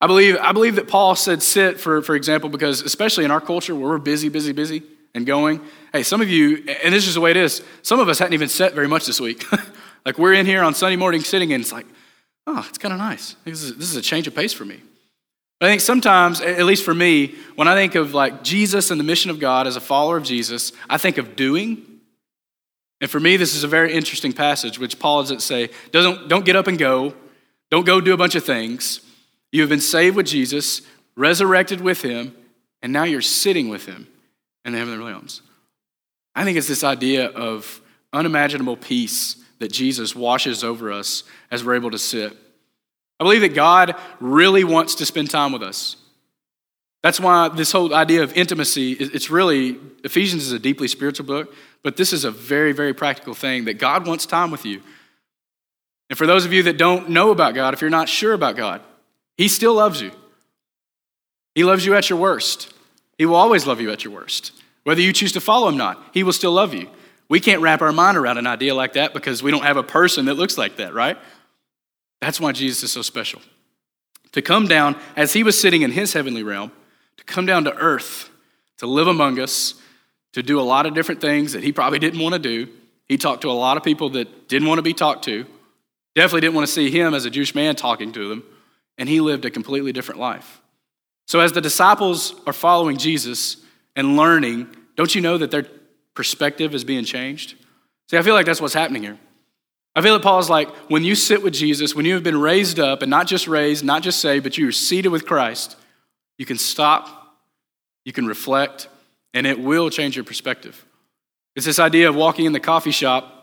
I 0.00 0.06
believe, 0.06 0.36
I 0.36 0.52
believe 0.52 0.76
that 0.76 0.86
Paul 0.88 1.16
said 1.16 1.42
sit, 1.42 1.80
for, 1.80 2.02
for 2.02 2.14
example, 2.14 2.48
because 2.48 2.82
especially 2.82 3.24
in 3.24 3.30
our 3.30 3.40
culture 3.40 3.74
where 3.74 3.88
we're 3.90 3.98
busy, 3.98 4.28
busy, 4.28 4.52
busy 4.52 4.82
and 5.14 5.26
going, 5.26 5.60
hey, 5.92 6.02
some 6.02 6.20
of 6.20 6.28
you, 6.28 6.64
and 6.84 6.94
this 6.94 7.08
is 7.08 7.14
the 7.14 7.20
way 7.20 7.32
it 7.32 7.36
is, 7.36 7.62
some 7.82 7.98
of 7.98 8.08
us 8.08 8.18
hadn't 8.18 8.34
even 8.34 8.48
sat 8.48 8.74
very 8.74 8.86
much 8.86 9.06
this 9.06 9.20
week. 9.20 9.44
like 10.06 10.18
we're 10.18 10.34
in 10.34 10.46
here 10.46 10.62
on 10.62 10.74
Sunday 10.74 10.96
morning 10.96 11.22
sitting 11.22 11.52
and 11.52 11.60
it's 11.60 11.72
like, 11.72 11.86
oh, 12.46 12.64
it's 12.68 12.78
kind 12.78 12.92
of 12.92 12.98
nice. 12.98 13.34
This 13.44 13.62
is, 13.62 13.76
this 13.76 13.90
is 13.90 13.96
a 13.96 14.02
change 14.02 14.28
of 14.28 14.34
pace 14.34 14.52
for 14.52 14.64
me. 14.64 14.80
But 15.58 15.66
I 15.66 15.70
think 15.70 15.80
sometimes, 15.80 16.40
at 16.40 16.64
least 16.64 16.84
for 16.84 16.94
me, 16.94 17.34
when 17.56 17.66
I 17.66 17.74
think 17.74 17.96
of 17.96 18.14
like 18.14 18.44
Jesus 18.44 18.92
and 18.92 19.00
the 19.00 19.04
mission 19.04 19.30
of 19.30 19.40
God 19.40 19.66
as 19.66 19.74
a 19.74 19.80
follower 19.80 20.16
of 20.16 20.22
Jesus, 20.22 20.72
I 20.88 20.98
think 20.98 21.18
of 21.18 21.34
doing. 21.34 21.84
And 23.00 23.10
for 23.10 23.18
me, 23.18 23.36
this 23.36 23.56
is 23.56 23.64
a 23.64 23.68
very 23.68 23.92
interesting 23.92 24.32
passage, 24.32 24.78
which 24.78 25.00
Paul 25.00 25.22
doesn't 25.22 25.42
say, 25.42 25.70
doesn't, 25.90 26.28
don't 26.28 26.44
get 26.44 26.54
up 26.54 26.68
and 26.68 26.78
go, 26.78 27.14
don't 27.70 27.84
go 27.84 28.00
do 28.00 28.14
a 28.14 28.16
bunch 28.16 28.36
of 28.36 28.44
things. 28.44 29.00
You 29.52 29.62
have 29.62 29.70
been 29.70 29.80
saved 29.80 30.16
with 30.16 30.26
Jesus, 30.26 30.82
resurrected 31.16 31.80
with 31.80 32.02
him, 32.02 32.34
and 32.82 32.92
now 32.92 33.04
you're 33.04 33.20
sitting 33.22 33.68
with 33.68 33.86
him 33.86 34.06
in 34.64 34.72
the 34.72 34.78
heavenly 34.78 35.04
realms. 35.04 35.42
I 36.34 36.44
think 36.44 36.58
it's 36.58 36.68
this 36.68 36.84
idea 36.84 37.26
of 37.28 37.80
unimaginable 38.12 38.76
peace 38.76 39.36
that 39.58 39.72
Jesus 39.72 40.14
washes 40.14 40.62
over 40.62 40.92
us 40.92 41.24
as 41.50 41.64
we're 41.64 41.74
able 41.74 41.90
to 41.90 41.98
sit. 41.98 42.36
I 43.18 43.24
believe 43.24 43.40
that 43.40 43.54
God 43.54 43.96
really 44.20 44.62
wants 44.62 44.94
to 44.96 45.06
spend 45.06 45.30
time 45.30 45.52
with 45.52 45.62
us. 45.62 45.96
That's 47.02 47.18
why 47.18 47.48
this 47.48 47.72
whole 47.72 47.94
idea 47.94 48.22
of 48.22 48.36
intimacy, 48.36 48.92
it's 48.92 49.30
really, 49.30 49.78
Ephesians 50.04 50.44
is 50.44 50.52
a 50.52 50.58
deeply 50.58 50.88
spiritual 50.88 51.26
book, 51.26 51.54
but 51.82 51.96
this 51.96 52.12
is 52.12 52.24
a 52.24 52.30
very, 52.30 52.72
very 52.72 52.92
practical 52.92 53.34
thing 53.34 53.64
that 53.64 53.74
God 53.74 54.06
wants 54.06 54.26
time 54.26 54.50
with 54.50 54.64
you. 54.64 54.82
And 56.10 56.18
for 56.18 56.26
those 56.26 56.44
of 56.44 56.52
you 56.52 56.64
that 56.64 56.76
don't 56.76 57.10
know 57.10 57.30
about 57.30 57.54
God, 57.54 57.74
if 57.74 57.80
you're 57.80 57.90
not 57.90 58.08
sure 58.08 58.32
about 58.32 58.56
God, 58.56 58.82
he 59.38 59.46
still 59.48 59.74
loves 59.74 60.02
you. 60.02 60.10
He 61.54 61.64
loves 61.64 61.86
you 61.86 61.94
at 61.94 62.10
your 62.10 62.18
worst. 62.18 62.74
He 63.16 63.24
will 63.24 63.36
always 63.36 63.66
love 63.66 63.80
you 63.80 63.90
at 63.90 64.04
your 64.04 64.12
worst. 64.12 64.52
Whether 64.82 65.00
you 65.00 65.12
choose 65.12 65.32
to 65.32 65.40
follow 65.40 65.68
him 65.68 65.76
or 65.76 65.78
not, 65.78 66.02
he 66.12 66.22
will 66.22 66.32
still 66.32 66.52
love 66.52 66.74
you. 66.74 66.88
We 67.28 67.40
can't 67.40 67.62
wrap 67.62 67.80
our 67.80 67.92
mind 67.92 68.16
around 68.16 68.38
an 68.38 68.46
idea 68.46 68.74
like 68.74 68.94
that 68.94 69.14
because 69.14 69.42
we 69.42 69.50
don't 69.50 69.62
have 69.62 69.76
a 69.76 69.82
person 69.82 70.26
that 70.26 70.34
looks 70.34 70.58
like 70.58 70.76
that, 70.76 70.92
right? 70.92 71.16
That's 72.20 72.40
why 72.40 72.52
Jesus 72.52 72.82
is 72.82 72.92
so 72.92 73.02
special. 73.02 73.40
To 74.32 74.42
come 74.42 74.66
down, 74.66 74.96
as 75.16 75.32
he 75.32 75.42
was 75.42 75.60
sitting 75.60 75.82
in 75.82 75.92
his 75.92 76.12
heavenly 76.12 76.42
realm, 76.42 76.72
to 77.16 77.24
come 77.24 77.46
down 77.46 77.64
to 77.64 77.74
earth, 77.76 78.30
to 78.78 78.86
live 78.86 79.08
among 79.08 79.38
us, 79.38 79.74
to 80.32 80.42
do 80.42 80.60
a 80.60 80.62
lot 80.62 80.86
of 80.86 80.94
different 80.94 81.20
things 81.20 81.52
that 81.52 81.62
he 81.62 81.72
probably 81.72 81.98
didn't 81.98 82.20
want 82.20 82.34
to 82.34 82.38
do. 82.38 82.68
He 83.08 83.18
talked 83.18 83.42
to 83.42 83.50
a 83.50 83.52
lot 83.52 83.76
of 83.76 83.82
people 83.82 84.10
that 84.10 84.48
didn't 84.48 84.68
want 84.68 84.78
to 84.78 84.82
be 84.82 84.94
talked 84.94 85.24
to. 85.24 85.46
Definitely 86.14 86.42
didn't 86.42 86.54
want 86.54 86.66
to 86.66 86.72
see 86.72 86.90
him 86.90 87.14
as 87.14 87.24
a 87.24 87.30
Jewish 87.30 87.54
man 87.54 87.76
talking 87.76 88.12
to 88.12 88.28
them 88.28 88.42
and 88.98 89.08
he 89.08 89.20
lived 89.20 89.44
a 89.44 89.50
completely 89.50 89.92
different 89.92 90.20
life. 90.20 90.60
So, 91.26 91.40
as 91.40 91.52
the 91.52 91.60
disciples 91.60 92.34
are 92.46 92.52
following 92.52 92.96
Jesus 92.96 93.58
and 93.94 94.16
learning, 94.16 94.68
don't 94.96 95.14
you 95.14 95.20
know 95.20 95.38
that 95.38 95.50
their 95.50 95.66
perspective 96.14 96.74
is 96.74 96.84
being 96.84 97.04
changed? 97.04 97.54
See, 98.10 98.16
I 98.16 98.22
feel 98.22 98.34
like 98.34 98.46
that's 98.46 98.60
what's 98.60 98.74
happening 98.74 99.02
here. 99.02 99.18
I 99.94 100.00
feel 100.00 100.14
that 100.14 100.22
Paul's 100.22 100.48
like, 100.48 100.68
when 100.90 101.04
you 101.04 101.14
sit 101.14 101.42
with 101.42 101.54
Jesus, 101.54 101.94
when 101.94 102.04
you 102.04 102.14
have 102.14 102.22
been 102.22 102.40
raised 102.40 102.78
up, 102.78 103.02
and 103.02 103.10
not 103.10 103.26
just 103.26 103.48
raised, 103.48 103.84
not 103.84 104.02
just 104.02 104.20
saved, 104.20 104.44
but 104.44 104.56
you 104.56 104.68
are 104.68 104.72
seated 104.72 105.08
with 105.08 105.26
Christ, 105.26 105.76
you 106.38 106.46
can 106.46 106.56
stop, 106.56 107.36
you 108.04 108.12
can 108.12 108.26
reflect, 108.26 108.88
and 109.34 109.46
it 109.46 109.58
will 109.58 109.90
change 109.90 110.16
your 110.16 110.24
perspective. 110.24 110.84
It's 111.56 111.66
this 111.66 111.78
idea 111.78 112.08
of 112.08 112.14
walking 112.14 112.46
in 112.46 112.52
the 112.52 112.60
coffee 112.60 112.92
shop 112.92 113.37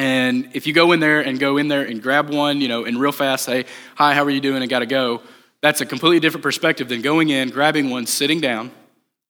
and 0.00 0.48
if 0.54 0.66
you 0.66 0.72
go 0.72 0.92
in 0.92 1.00
there 1.00 1.20
and 1.20 1.38
go 1.38 1.58
in 1.58 1.68
there 1.68 1.82
and 1.82 2.02
grab 2.02 2.30
one, 2.30 2.62
you 2.62 2.68
know, 2.68 2.86
and 2.86 2.98
real 2.98 3.12
fast 3.12 3.44
say, 3.44 3.66
Hi, 3.96 4.14
how 4.14 4.24
are 4.24 4.30
you 4.30 4.40
doing? 4.40 4.62
I 4.62 4.66
got 4.66 4.78
to 4.78 4.86
go. 4.86 5.20
That's 5.60 5.82
a 5.82 5.86
completely 5.86 6.20
different 6.20 6.42
perspective 6.42 6.88
than 6.88 7.02
going 7.02 7.28
in, 7.28 7.50
grabbing 7.50 7.90
one, 7.90 8.06
sitting 8.06 8.40
down, 8.40 8.70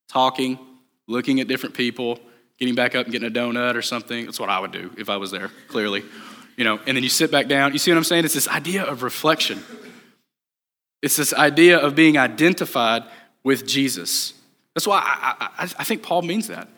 talking, 0.09 0.61
looking 1.09 1.41
at 1.41 1.49
different 1.49 1.75
people, 1.75 2.21
getting 2.57 2.77
back 2.77 2.95
up 2.95 3.07
and 3.07 3.12
getting 3.12 3.27
a 3.27 3.33
donut 3.33 3.75
or 3.75 3.83
something. 3.83 4.27
That's 4.27 4.39
what 4.39 4.49
I 4.49 4.61
would 4.61 4.71
do 4.71 4.93
if 4.97 5.09
I 5.09 5.17
was 5.17 5.33
there, 5.33 5.50
clearly. 5.67 6.05
You 6.57 6.62
know, 6.62 6.79
and 6.87 6.97
then 6.97 7.03
you 7.03 7.09
sit 7.09 7.33
back 7.33 7.49
down. 7.49 7.73
You 7.73 7.81
see 7.81 7.91
what 7.91 7.99
I'm 7.99 8.05
saying? 8.05 8.25
It's 8.25 8.35
this 8.35 8.47
idea 8.47 8.85
of 8.85 9.03
reflection. 9.03 9.65
It's 11.03 11.17
this 11.17 11.35
idea 11.35 11.79
of 11.79 11.97
being 11.97 12.17
identified 12.17 13.03
with 13.43 13.67
Jesus. 13.67 14.35
That's 14.77 14.87
why 14.87 15.00
I, 15.05 15.49
I, 15.59 15.62
I 15.65 15.83
think 15.83 16.05
Paul 16.05 16.23
means 16.23 16.47
that. 16.47 16.69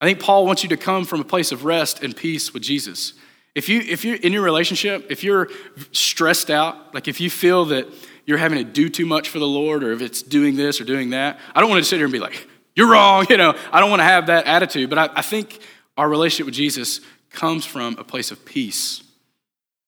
I 0.00 0.06
think 0.06 0.20
Paul 0.20 0.46
wants 0.46 0.62
you 0.62 0.68
to 0.68 0.76
come 0.76 1.04
from 1.04 1.20
a 1.20 1.24
place 1.24 1.50
of 1.50 1.64
rest 1.64 2.00
and 2.00 2.14
peace 2.14 2.54
with 2.54 2.62
Jesus. 2.62 3.14
If, 3.54 3.68
you, 3.68 3.80
if 3.80 4.04
you're 4.04 4.16
in 4.16 4.32
your 4.32 4.42
relationship, 4.42 5.06
if 5.10 5.22
you're 5.22 5.48
stressed 5.92 6.50
out, 6.50 6.94
like 6.94 7.06
if 7.06 7.20
you 7.20 7.30
feel 7.30 7.66
that 7.66 7.86
you're 8.26 8.38
having 8.38 8.58
to 8.58 8.64
do 8.64 8.88
too 8.88 9.06
much 9.06 9.28
for 9.28 9.38
the 9.38 9.46
Lord, 9.46 9.84
or 9.84 9.92
if 9.92 10.00
it's 10.00 10.22
doing 10.22 10.56
this 10.56 10.80
or 10.80 10.84
doing 10.84 11.10
that, 11.10 11.38
I 11.54 11.60
don't 11.60 11.70
want 11.70 11.82
to 11.82 11.88
sit 11.88 11.96
here 11.96 12.06
and 12.06 12.12
be 12.12 12.18
like, 12.18 12.48
you're 12.76 12.90
wrong, 12.90 13.26
you 13.30 13.36
know, 13.36 13.56
I 13.72 13.80
don't 13.80 13.90
want 13.90 14.00
to 14.00 14.04
have 14.04 14.26
that 14.26 14.46
attitude. 14.46 14.90
But 14.90 14.98
I, 14.98 15.10
I 15.16 15.22
think 15.22 15.60
our 15.96 16.08
relationship 16.08 16.46
with 16.46 16.54
Jesus 16.54 17.00
comes 17.30 17.64
from 17.64 17.96
a 17.98 18.04
place 18.04 18.30
of 18.30 18.44
peace 18.44 19.02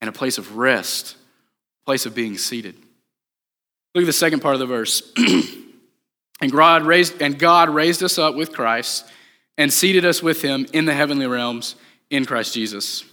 and 0.00 0.08
a 0.08 0.12
place 0.12 0.38
of 0.38 0.56
rest, 0.56 1.16
a 1.82 1.85
place 1.87 2.06
of 2.06 2.14
being 2.14 2.38
seated. 2.38 2.76
Look 3.94 4.02
at 4.02 4.06
the 4.06 4.12
second 4.12 4.40
part 4.40 4.54
of 4.54 4.61
the 4.61 4.66
verse. 4.66 5.12
and 6.40 6.52
God 6.52 6.82
raised 6.82 7.23
and 7.23 7.38
God 7.38 7.70
raised 7.70 8.02
us 8.02 8.18
up 8.18 8.35
with 8.35 8.52
Christ 8.52 9.06
and 9.56 9.73
seated 9.73 10.04
us 10.04 10.23
with 10.23 10.42
him 10.42 10.66
in 10.73 10.85
the 10.85 10.94
heavenly 10.94 11.26
realms 11.26 11.76
in 12.11 12.26
Christ 12.26 12.52
Jesus. 12.52 13.04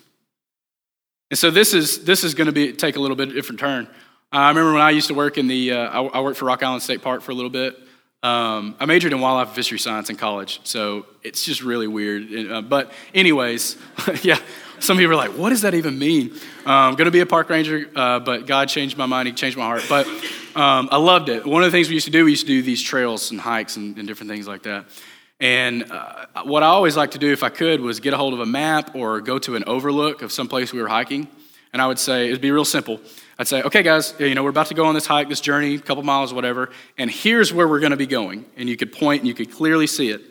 And 1.33 1.37
so 1.39 1.49
this 1.49 1.73
is, 1.73 2.03
this 2.03 2.23
is 2.23 2.35
going 2.35 2.45
to 2.45 2.51
be, 2.51 2.73
take 2.73 2.95
a 2.95 2.99
little 2.99 3.15
bit 3.15 3.29
of 3.29 3.33
different 3.33 3.59
turn. 3.59 3.87
Uh, 4.31 4.35
I 4.35 4.49
remember 4.49 4.71
when 4.71 4.83
I 4.83 4.91
used 4.91 5.07
to 5.07 5.15
work 5.15 5.39
in 5.39 5.47
the, 5.47 5.71
uh, 5.71 5.77
I, 5.77 6.03
I, 6.03 6.19
worked 6.21 6.37
for 6.37 6.45
Rock 6.45 6.61
Island 6.61 6.83
State 6.83 7.01
Park 7.01 7.23
for 7.23 7.31
a 7.31 7.33
little 7.33 7.49
bit. 7.49 7.75
Um, 8.21 8.75
I 8.79 8.85
majored 8.85 9.13
in 9.13 9.19
wildlife 9.19 9.47
and 9.47 9.55
fishery 9.55 9.79
science 9.79 10.11
in 10.11 10.15
college, 10.15 10.59
so 10.63 11.07
it's 11.23 11.43
just 11.43 11.63
really 11.63 11.87
weird. 11.87 12.51
Uh, 12.51 12.61
but, 12.61 12.91
anyways, 13.15 13.77
yeah, 14.21 14.37
some 14.77 14.97
people 14.97 15.13
are 15.13 15.15
like, 15.15 15.31
what 15.31 15.49
does 15.49 15.61
that 15.61 15.73
even 15.73 15.97
mean? 15.97 16.33
Um, 16.67 16.71
I'm 16.91 16.93
going 16.93 17.05
to 17.05 17.11
be 17.11 17.21
a 17.21 17.25
park 17.25 17.49
ranger, 17.49 17.89
uh, 17.95 18.19
but 18.19 18.45
God 18.45 18.69
changed 18.69 18.95
my 18.95 19.07
mind. 19.07 19.27
He 19.27 19.33
changed 19.33 19.57
my 19.57 19.65
heart. 19.65 19.85
But 19.89 20.05
um, 20.55 20.87
I 20.91 20.97
loved 20.97 21.29
it. 21.29 21.47
One 21.47 21.63
of 21.63 21.71
the 21.71 21.75
things 21.75 21.87
we 21.87 21.95
used 21.95 22.05
to 22.05 22.11
do, 22.11 22.25
we 22.25 22.29
used 22.29 22.45
to 22.45 22.53
do 22.53 22.61
these 22.61 22.83
trails 22.83 23.31
and 23.31 23.41
hikes 23.41 23.75
and, 23.75 23.97
and 23.97 24.07
different 24.07 24.29
things 24.29 24.47
like 24.47 24.61
that. 24.63 24.85
And 25.39 25.91
uh, 25.91 26.25
what 26.43 26.63
I 26.63 26.67
always 26.67 26.95
liked 26.95 27.13
to 27.13 27.19
do, 27.19 27.31
if 27.31 27.43
I 27.43 27.49
could, 27.49 27.81
was 27.81 27.99
get 27.99 28.13
a 28.13 28.17
hold 28.17 28.33
of 28.33 28.39
a 28.39 28.45
map 28.45 28.95
or 28.95 29.19
go 29.19 29.39
to 29.39 29.55
an 29.55 29.63
overlook 29.65 30.21
of 30.21 30.31
some 30.31 30.47
place 30.47 30.71
we 30.71 30.81
were 30.81 30.87
hiking. 30.87 31.27
And 31.73 31.81
I 31.81 31.87
would 31.87 31.99
say, 31.99 32.27
it'd 32.27 32.39
be 32.39 32.51
real 32.51 32.65
simple. 32.65 33.01
I'd 33.39 33.47
say, 33.47 33.63
okay, 33.63 33.81
guys, 33.81 34.13
you 34.19 34.35
know, 34.35 34.43
we're 34.43 34.51
about 34.51 34.67
to 34.67 34.75
go 34.75 34.85
on 34.85 34.93
this 34.93 35.07
hike, 35.07 35.27
this 35.27 35.41
journey, 35.41 35.75
a 35.75 35.79
couple 35.79 36.03
miles, 36.03 36.31
whatever, 36.31 36.69
and 36.99 37.09
here's 37.09 37.51
where 37.51 37.67
we're 37.67 37.79
going 37.79 37.91
to 37.91 37.97
be 37.97 38.05
going. 38.05 38.45
And 38.55 38.69
you 38.69 38.77
could 38.77 38.93
point 38.93 39.21
and 39.21 39.27
you 39.27 39.33
could 39.33 39.51
clearly 39.51 39.87
see 39.87 40.09
it. 40.09 40.21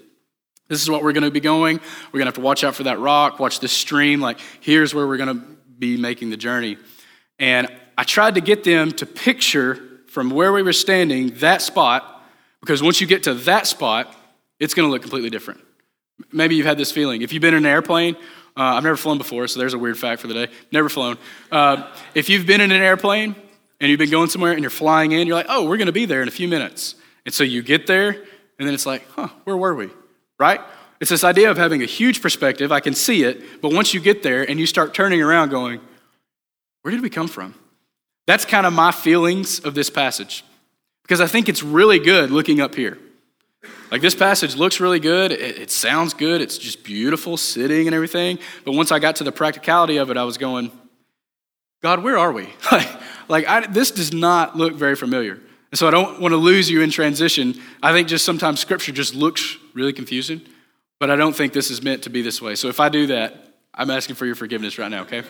This 0.68 0.80
is 0.80 0.88
what 0.88 1.02
we're 1.02 1.12
going 1.12 1.24
to 1.24 1.30
be 1.30 1.40
going. 1.40 1.80
We're 2.12 2.18
going 2.18 2.26
to 2.26 2.28
have 2.28 2.34
to 2.34 2.40
watch 2.40 2.62
out 2.62 2.76
for 2.76 2.84
that 2.84 3.00
rock, 3.00 3.40
watch 3.40 3.58
this 3.58 3.72
stream. 3.72 4.20
Like, 4.20 4.38
here's 4.60 4.94
where 4.94 5.06
we're 5.06 5.16
going 5.16 5.36
to 5.36 5.44
be 5.78 5.96
making 5.96 6.30
the 6.30 6.36
journey. 6.36 6.78
And 7.40 7.66
I 7.98 8.04
tried 8.04 8.36
to 8.36 8.40
get 8.40 8.62
them 8.62 8.92
to 8.92 9.04
picture 9.04 9.82
from 10.06 10.30
where 10.30 10.52
we 10.52 10.62
were 10.62 10.72
standing 10.72 11.30
that 11.40 11.60
spot, 11.60 12.24
because 12.60 12.82
once 12.82 13.00
you 13.00 13.08
get 13.08 13.24
to 13.24 13.34
that 13.34 13.66
spot, 13.66 14.14
it's 14.62 14.74
going 14.74 14.86
to 14.88 14.92
look 14.92 15.02
completely 15.02 15.28
different. 15.28 15.60
Maybe 16.30 16.54
you've 16.54 16.66
had 16.66 16.78
this 16.78 16.92
feeling. 16.92 17.22
If 17.22 17.32
you've 17.32 17.40
been 17.40 17.54
in 17.54 17.64
an 17.64 17.70
airplane, 17.70 18.14
uh, 18.56 18.76
I've 18.76 18.84
never 18.84 18.96
flown 18.96 19.18
before, 19.18 19.48
so 19.48 19.58
there's 19.58 19.74
a 19.74 19.78
weird 19.78 19.98
fact 19.98 20.20
for 20.20 20.28
the 20.28 20.34
day. 20.34 20.52
Never 20.70 20.88
flown. 20.88 21.18
Uh, 21.50 21.92
if 22.14 22.28
you've 22.28 22.46
been 22.46 22.60
in 22.60 22.70
an 22.70 22.80
airplane 22.80 23.34
and 23.80 23.90
you've 23.90 23.98
been 23.98 24.10
going 24.10 24.28
somewhere 24.28 24.52
and 24.52 24.60
you're 24.60 24.70
flying 24.70 25.10
in, 25.10 25.26
you're 25.26 25.34
like, 25.34 25.46
oh, 25.48 25.66
we're 25.66 25.78
going 25.78 25.86
to 25.86 25.92
be 25.92 26.04
there 26.04 26.22
in 26.22 26.28
a 26.28 26.32
few 26.32 26.46
minutes. 26.46 26.94
And 27.26 27.34
so 27.34 27.42
you 27.42 27.60
get 27.62 27.88
there, 27.88 28.10
and 28.10 28.68
then 28.68 28.72
it's 28.72 28.86
like, 28.86 29.04
huh, 29.10 29.28
where 29.44 29.56
were 29.56 29.74
we? 29.74 29.90
Right? 30.38 30.60
It's 31.00 31.10
this 31.10 31.24
idea 31.24 31.50
of 31.50 31.56
having 31.56 31.82
a 31.82 31.86
huge 31.86 32.22
perspective. 32.22 32.70
I 32.70 32.78
can 32.78 32.94
see 32.94 33.24
it, 33.24 33.60
but 33.62 33.72
once 33.72 33.92
you 33.92 34.00
get 34.00 34.22
there 34.22 34.48
and 34.48 34.60
you 34.60 34.66
start 34.66 34.94
turning 34.94 35.20
around 35.20 35.48
going, 35.48 35.80
where 36.82 36.92
did 36.92 37.00
we 37.00 37.10
come 37.10 37.26
from? 37.26 37.56
That's 38.28 38.44
kind 38.44 38.64
of 38.64 38.72
my 38.72 38.92
feelings 38.92 39.58
of 39.58 39.74
this 39.74 39.90
passage 39.90 40.44
because 41.02 41.20
I 41.20 41.26
think 41.26 41.48
it's 41.48 41.64
really 41.64 41.98
good 41.98 42.30
looking 42.30 42.60
up 42.60 42.76
here. 42.76 42.98
Like 43.92 44.00
this 44.00 44.14
passage 44.14 44.56
looks 44.56 44.80
really 44.80 45.00
good. 45.00 45.32
It, 45.32 45.58
it, 45.58 45.70
sounds 45.70 46.14
good. 46.14 46.40
It's 46.40 46.56
just 46.56 46.82
beautiful 46.82 47.36
sitting 47.36 47.86
and 47.86 47.94
everything. 47.94 48.38
But 48.64 48.72
once 48.72 48.90
I 48.90 48.98
got 48.98 49.16
to 49.16 49.24
the 49.24 49.32
practicality 49.32 49.98
of 49.98 50.10
it, 50.10 50.16
I 50.16 50.24
was 50.24 50.38
going, 50.38 50.72
God, 51.82 52.02
where 52.02 52.16
are 52.16 52.32
we? 52.32 52.48
like, 53.28 53.46
I, 53.46 53.66
this 53.66 53.90
does 53.90 54.10
not 54.10 54.56
look 54.56 54.72
very 54.72 54.96
familiar. 54.96 55.34
And 55.34 55.78
so 55.78 55.86
I 55.86 55.90
don't 55.90 56.22
want 56.22 56.32
to 56.32 56.38
lose 56.38 56.70
you 56.70 56.80
in 56.80 56.90
transition. 56.90 57.60
I 57.82 57.92
think 57.92 58.08
just 58.08 58.24
sometimes 58.24 58.60
scripture 58.60 58.92
just 58.92 59.14
looks 59.14 59.58
really 59.74 59.92
confusing, 59.92 60.40
but 60.98 61.10
I 61.10 61.16
don't 61.16 61.36
think 61.36 61.52
this 61.52 61.70
is 61.70 61.82
meant 61.82 62.04
to 62.04 62.10
be 62.10 62.22
this 62.22 62.40
way. 62.40 62.54
So 62.54 62.68
if 62.68 62.80
I 62.80 62.88
do 62.88 63.08
that, 63.08 63.46
I'm 63.74 63.90
asking 63.90 64.16
for 64.16 64.24
your 64.24 64.36
forgiveness 64.36 64.78
right 64.78 64.90
now, 64.90 65.02
okay? 65.02 65.22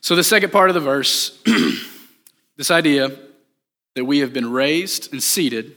So 0.00 0.16
the 0.16 0.24
second 0.24 0.50
part 0.50 0.70
of 0.70 0.74
the 0.74 0.80
verse, 0.80 1.38
this 2.56 2.70
idea 2.70 3.10
that 3.96 4.06
we 4.06 4.20
have 4.20 4.32
been 4.32 4.50
raised 4.50 5.12
and 5.12 5.22
seated 5.22 5.74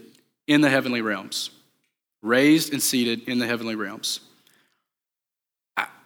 in 0.50 0.62
the 0.62 0.70
heavenly 0.70 1.02
realms, 1.02 1.52
raised 2.22 2.74
and 2.74 2.82
seated 2.82 3.30
in 3.30 3.38
the 3.38 3.46
heavenly 3.46 3.76
realms. 3.76 4.20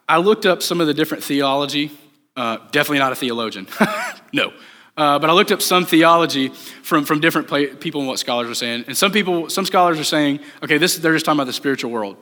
I, 0.08 0.18
looked 0.18 0.46
up 0.46 0.62
some 0.62 0.82
of 0.82 0.88
the 0.88 0.94
different 0.94 1.24
theology, 1.24 1.90
uh, 2.36 2.58
definitely 2.72 3.00
not 3.00 3.14
a 3.14 3.16
theologian, 3.16 3.68
no. 4.34 4.54
Uh, 4.96 5.18
but 5.18 5.30
I 5.30 5.34
looked 5.34 5.52
up 5.52 5.62
some 5.62 5.86
theology 5.86 6.50
from, 6.50 7.06
from 7.06 7.20
different 7.20 7.48
play, 7.48 7.68
people 7.68 8.02
and 8.02 8.08
what 8.08 8.20
scholars 8.20 8.50
are 8.50 8.54
saying. 8.56 8.84
And 8.86 8.96
some 8.96 9.12
people, 9.12 9.50
some 9.50 9.66
scholars 9.66 9.98
are 9.98 10.04
saying, 10.04 10.42
okay, 10.62 10.78
this, 10.78 10.98
they're 10.98 11.14
just 11.14 11.26
talking 11.26 11.40
about 11.40 11.48
the 11.48 11.54
spiritual 11.54 11.90
world. 11.90 12.18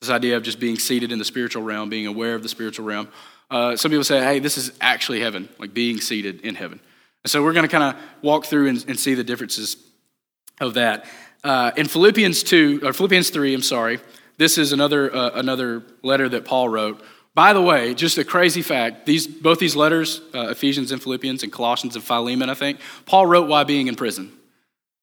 This 0.00 0.10
idea 0.10 0.36
of 0.36 0.42
just 0.42 0.60
being 0.60 0.78
seated 0.78 1.10
in 1.10 1.18
the 1.18 1.24
spiritual 1.24 1.62
realm, 1.62 1.88
being 1.88 2.06
aware 2.06 2.34
of 2.34 2.42
the 2.42 2.48
spiritual 2.48 2.84
realm. 2.84 3.08
Uh, 3.50 3.76
some 3.76 3.90
people 3.90 4.04
say, 4.04 4.20
hey, 4.20 4.38
this 4.38 4.58
is 4.58 4.72
actually 4.80 5.20
heaven, 5.20 5.48
like 5.58 5.72
being 5.72 6.00
seated 6.00 6.42
in 6.42 6.54
heaven. 6.54 6.78
And 7.24 7.30
so 7.30 7.42
we're 7.42 7.54
going 7.54 7.64
to 7.64 7.68
kind 7.68 7.96
of 7.96 8.00
walk 8.22 8.44
through 8.44 8.68
and, 8.68 8.84
and, 8.86 8.98
see 8.98 9.14
the 9.14 9.24
differences 9.24 9.76
of 10.60 10.74
that. 10.74 11.06
Uh, 11.46 11.70
in 11.76 11.86
Philippians 11.86 12.42
2, 12.42 12.80
or 12.82 12.92
Philippians 12.92 13.30
3, 13.30 13.54
I'm 13.54 13.62
sorry, 13.62 14.00
this 14.36 14.58
is 14.58 14.72
another, 14.72 15.14
uh, 15.14 15.30
another 15.34 15.84
letter 16.02 16.28
that 16.28 16.44
Paul 16.44 16.68
wrote. 16.68 17.00
By 17.36 17.52
the 17.52 17.62
way, 17.62 17.94
just 17.94 18.18
a 18.18 18.24
crazy 18.24 18.62
fact, 18.62 19.06
these, 19.06 19.28
both 19.28 19.60
these 19.60 19.76
letters, 19.76 20.20
uh, 20.34 20.48
Ephesians 20.48 20.90
and 20.90 21.00
Philippians 21.00 21.44
and 21.44 21.52
Colossians 21.52 21.94
and 21.94 22.02
Philemon, 22.02 22.50
I 22.50 22.54
think, 22.54 22.80
Paul 23.04 23.26
wrote 23.26 23.46
while 23.46 23.64
being 23.64 23.86
in 23.86 23.94
prison. 23.94 24.32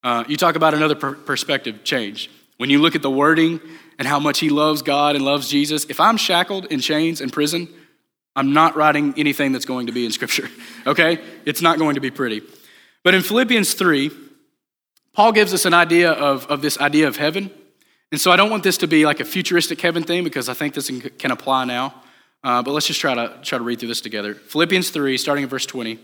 Uh, 0.04 0.26
you 0.28 0.36
talk 0.36 0.58
about 0.58 0.74
another 0.74 0.96
per- 0.96 1.14
perspective 1.14 1.86
change. 1.86 2.30
When 2.58 2.70
you 2.70 2.80
look 2.80 2.96
at 2.96 3.02
the 3.02 3.10
wording 3.10 3.62
and 3.98 4.06
how 4.06 4.20
much 4.20 4.40
he 4.40 4.50
loves 4.50 4.82
God 4.82 5.16
and 5.16 5.24
loves 5.24 5.48
Jesus, 5.48 5.86
if 5.86 6.02
I'm 6.02 6.18
shackled 6.18 6.66
in 6.66 6.82
chains 6.82 7.22
in 7.22 7.30
prison, 7.30 7.70
I'm 8.36 8.52
not 8.52 8.76
writing 8.76 9.14
anything 9.16 9.54
that's 9.54 9.66
going 9.66 9.88
to 9.88 9.94
be 9.94 10.06
in 10.06 10.12
Scripture, 10.12 10.50
okay? 10.88 11.24
It's 11.46 11.62
not 11.62 11.78
going 11.78 11.96
to 11.96 12.02
be 12.02 12.12
pretty. 12.12 12.42
But 13.02 13.14
in 13.14 13.22
Philippians 13.22 13.76
3, 13.76 14.12
Paul 15.14 15.32
gives 15.32 15.54
us 15.54 15.66
an 15.66 15.74
idea 15.74 16.12
of, 16.12 16.46
of 16.48 16.62
this 16.62 16.80
idea 16.80 17.08
of 17.08 17.18
heaven. 17.18 17.52
And 18.12 18.20
so 18.20 18.32
I 18.32 18.36
don't 18.36 18.50
want 18.50 18.64
this 18.64 18.78
to 18.78 18.88
be 18.88 19.06
like 19.06 19.20
a 19.20 19.26
futuristic 19.26 19.80
heaven 19.80 20.04
thing 20.04 20.24
because 20.24 20.50
I 20.50 20.54
think 20.54 20.74
this 20.74 20.92
can 21.18 21.32
apply 21.32 21.66
now. 21.66 21.94
Uh, 22.44 22.62
but 22.62 22.72
let's 22.72 22.88
just 22.88 23.00
try 23.00 23.16
to, 23.16 23.40
try 23.42 23.58
to 23.58 23.64
read 23.64 23.80
through 23.80 23.88
this 23.88 24.02
together. 24.02 24.34
Philippians 24.34 24.90
3, 24.90 25.18
starting 25.18 25.44
in 25.44 25.50
verse 25.50 25.66
20. 25.66 26.00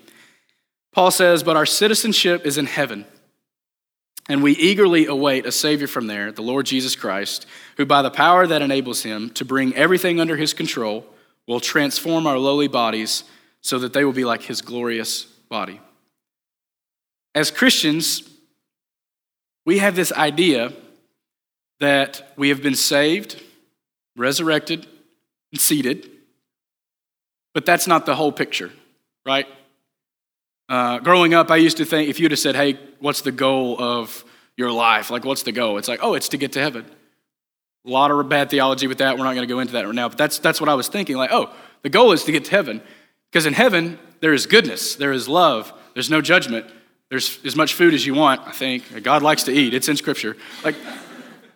Paul 0.94 1.12
says, 1.12 1.44
But 1.44 1.58
our 1.58 1.66
citizenship 1.66 2.46
is 2.46 2.58
in 2.58 2.66
heaven, 2.66 3.06
and 4.30 4.42
we 4.42 4.54
eagerly 4.54 5.06
await 5.06 5.46
a 5.46 5.52
Savior 5.52 5.88
from 5.88 6.08
there, 6.08 6.32
the 6.32 6.42
Lord 6.42 6.66
Jesus 6.66 6.96
Christ, 6.96 7.46
who 7.78 7.86
by 7.86 8.02
the 8.02 8.12
power 8.12 8.48
that 8.48 8.62
enables 8.62 9.04
him 9.04 9.32
to 9.32 9.44
bring 9.44 9.74
everything 9.76 10.20
under 10.20 10.38
his 10.38 10.54
control 10.54 11.06
will 11.48 11.60
transform 11.60 12.26
our 12.26 12.38
lowly 12.38 12.68
bodies 12.68 13.24
so 13.62 13.80
that 13.80 13.92
they 13.92 14.06
will 14.06 14.14
be 14.14 14.26
like 14.26 14.44
his 14.44 14.62
glorious 14.62 15.24
body. 15.50 15.82
As 17.36 17.52
Christians, 17.52 18.29
we 19.70 19.78
have 19.78 19.96
this 19.96 20.12
idea 20.14 20.74
that 21.80 22.34
we 22.36 22.50
have 22.50 22.60
been 22.60 22.74
saved, 22.74 23.40
resurrected, 24.16 24.88
and 25.52 25.62
seated, 25.62 26.10
but 27.54 27.68
that's 27.68 27.86
not 27.86 28.08
the 28.08 28.16
whole 28.16 28.32
picture, 28.32 28.72
right? 29.28 29.46
Uh, 30.70 30.98
growing 30.98 31.36
up, 31.36 31.52
I 31.52 31.58
used 31.58 31.78
to 31.78 31.86
think 31.86 32.10
if 32.10 32.20
you'd 32.20 32.32
have 32.32 32.40
said, 32.40 32.56
hey, 32.56 32.80
what's 32.98 33.22
the 33.22 33.32
goal 33.32 33.80
of 33.80 34.26
your 34.58 34.72
life? 34.72 35.12
Like, 35.12 35.24
what's 35.24 35.44
the 35.44 35.52
goal? 35.52 35.78
It's 35.78 35.88
like, 35.88 36.00
oh, 36.02 36.16
it's 36.16 36.30
to 36.30 36.38
get 36.38 36.54
to 36.54 36.60
heaven. 36.60 36.84
A 37.86 37.90
lot 37.92 38.10
of 38.10 38.28
bad 38.28 38.50
theology 38.50 38.88
with 38.88 38.98
that. 38.98 39.20
We're 39.20 39.26
not 39.26 39.36
going 39.36 39.48
to 39.48 39.54
go 39.54 39.60
into 39.60 39.74
that 39.74 39.86
right 39.86 39.94
now, 39.94 40.10
but 40.10 40.18
that's, 40.18 40.40
that's 40.40 40.60
what 40.60 40.70
I 40.72 40.74
was 40.74 40.88
thinking. 40.88 41.16
Like, 41.16 41.30
oh, 41.32 41.54
the 41.84 41.90
goal 41.90 42.12
is 42.12 42.24
to 42.24 42.32
get 42.32 42.46
to 42.46 42.52
heaven. 42.52 42.82
Because 43.32 43.46
in 43.46 43.54
heaven, 43.54 44.00
there 44.20 44.34
is 44.34 44.48
goodness, 44.48 44.96
there 44.96 45.12
is 45.12 45.28
love, 45.28 45.72
there's 45.94 46.10
no 46.10 46.22
judgment, 46.22 46.66
there's 47.10 47.40
as 47.44 47.56
much 47.56 47.74
food 47.74 47.94
as 47.94 48.06
you 48.06 48.14
want, 48.14 48.42
I 48.46 48.52
think. 48.52 49.04
God 49.04 49.24
likes 49.24 49.44
to 49.44 49.52
eat, 49.52 49.74
it's 49.74 49.90
in 49.90 49.98
Scripture. 49.98 50.38
Like, 50.64 50.76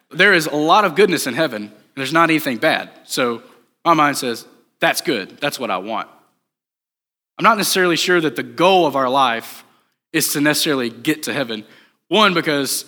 there 0.09 0.33
is 0.33 0.47
a 0.47 0.55
lot 0.55 0.85
of 0.85 0.95
goodness 0.95 1.27
in 1.27 1.33
heaven, 1.33 1.63
and 1.63 1.71
there's 1.95 2.13
not 2.13 2.29
anything 2.29 2.57
bad. 2.57 2.89
So 3.05 3.43
my 3.85 3.93
mind 3.93 4.17
says, 4.17 4.45
that's 4.79 5.01
good. 5.01 5.37
That's 5.37 5.59
what 5.59 5.71
I 5.71 5.77
want. 5.77 6.09
I'm 7.37 7.43
not 7.43 7.57
necessarily 7.57 7.95
sure 7.95 8.21
that 8.21 8.35
the 8.35 8.43
goal 8.43 8.85
of 8.85 8.95
our 8.95 9.09
life 9.09 9.63
is 10.11 10.33
to 10.33 10.41
necessarily 10.41 10.89
get 10.89 11.23
to 11.23 11.33
heaven. 11.33 11.65
One, 12.07 12.33
because 12.33 12.85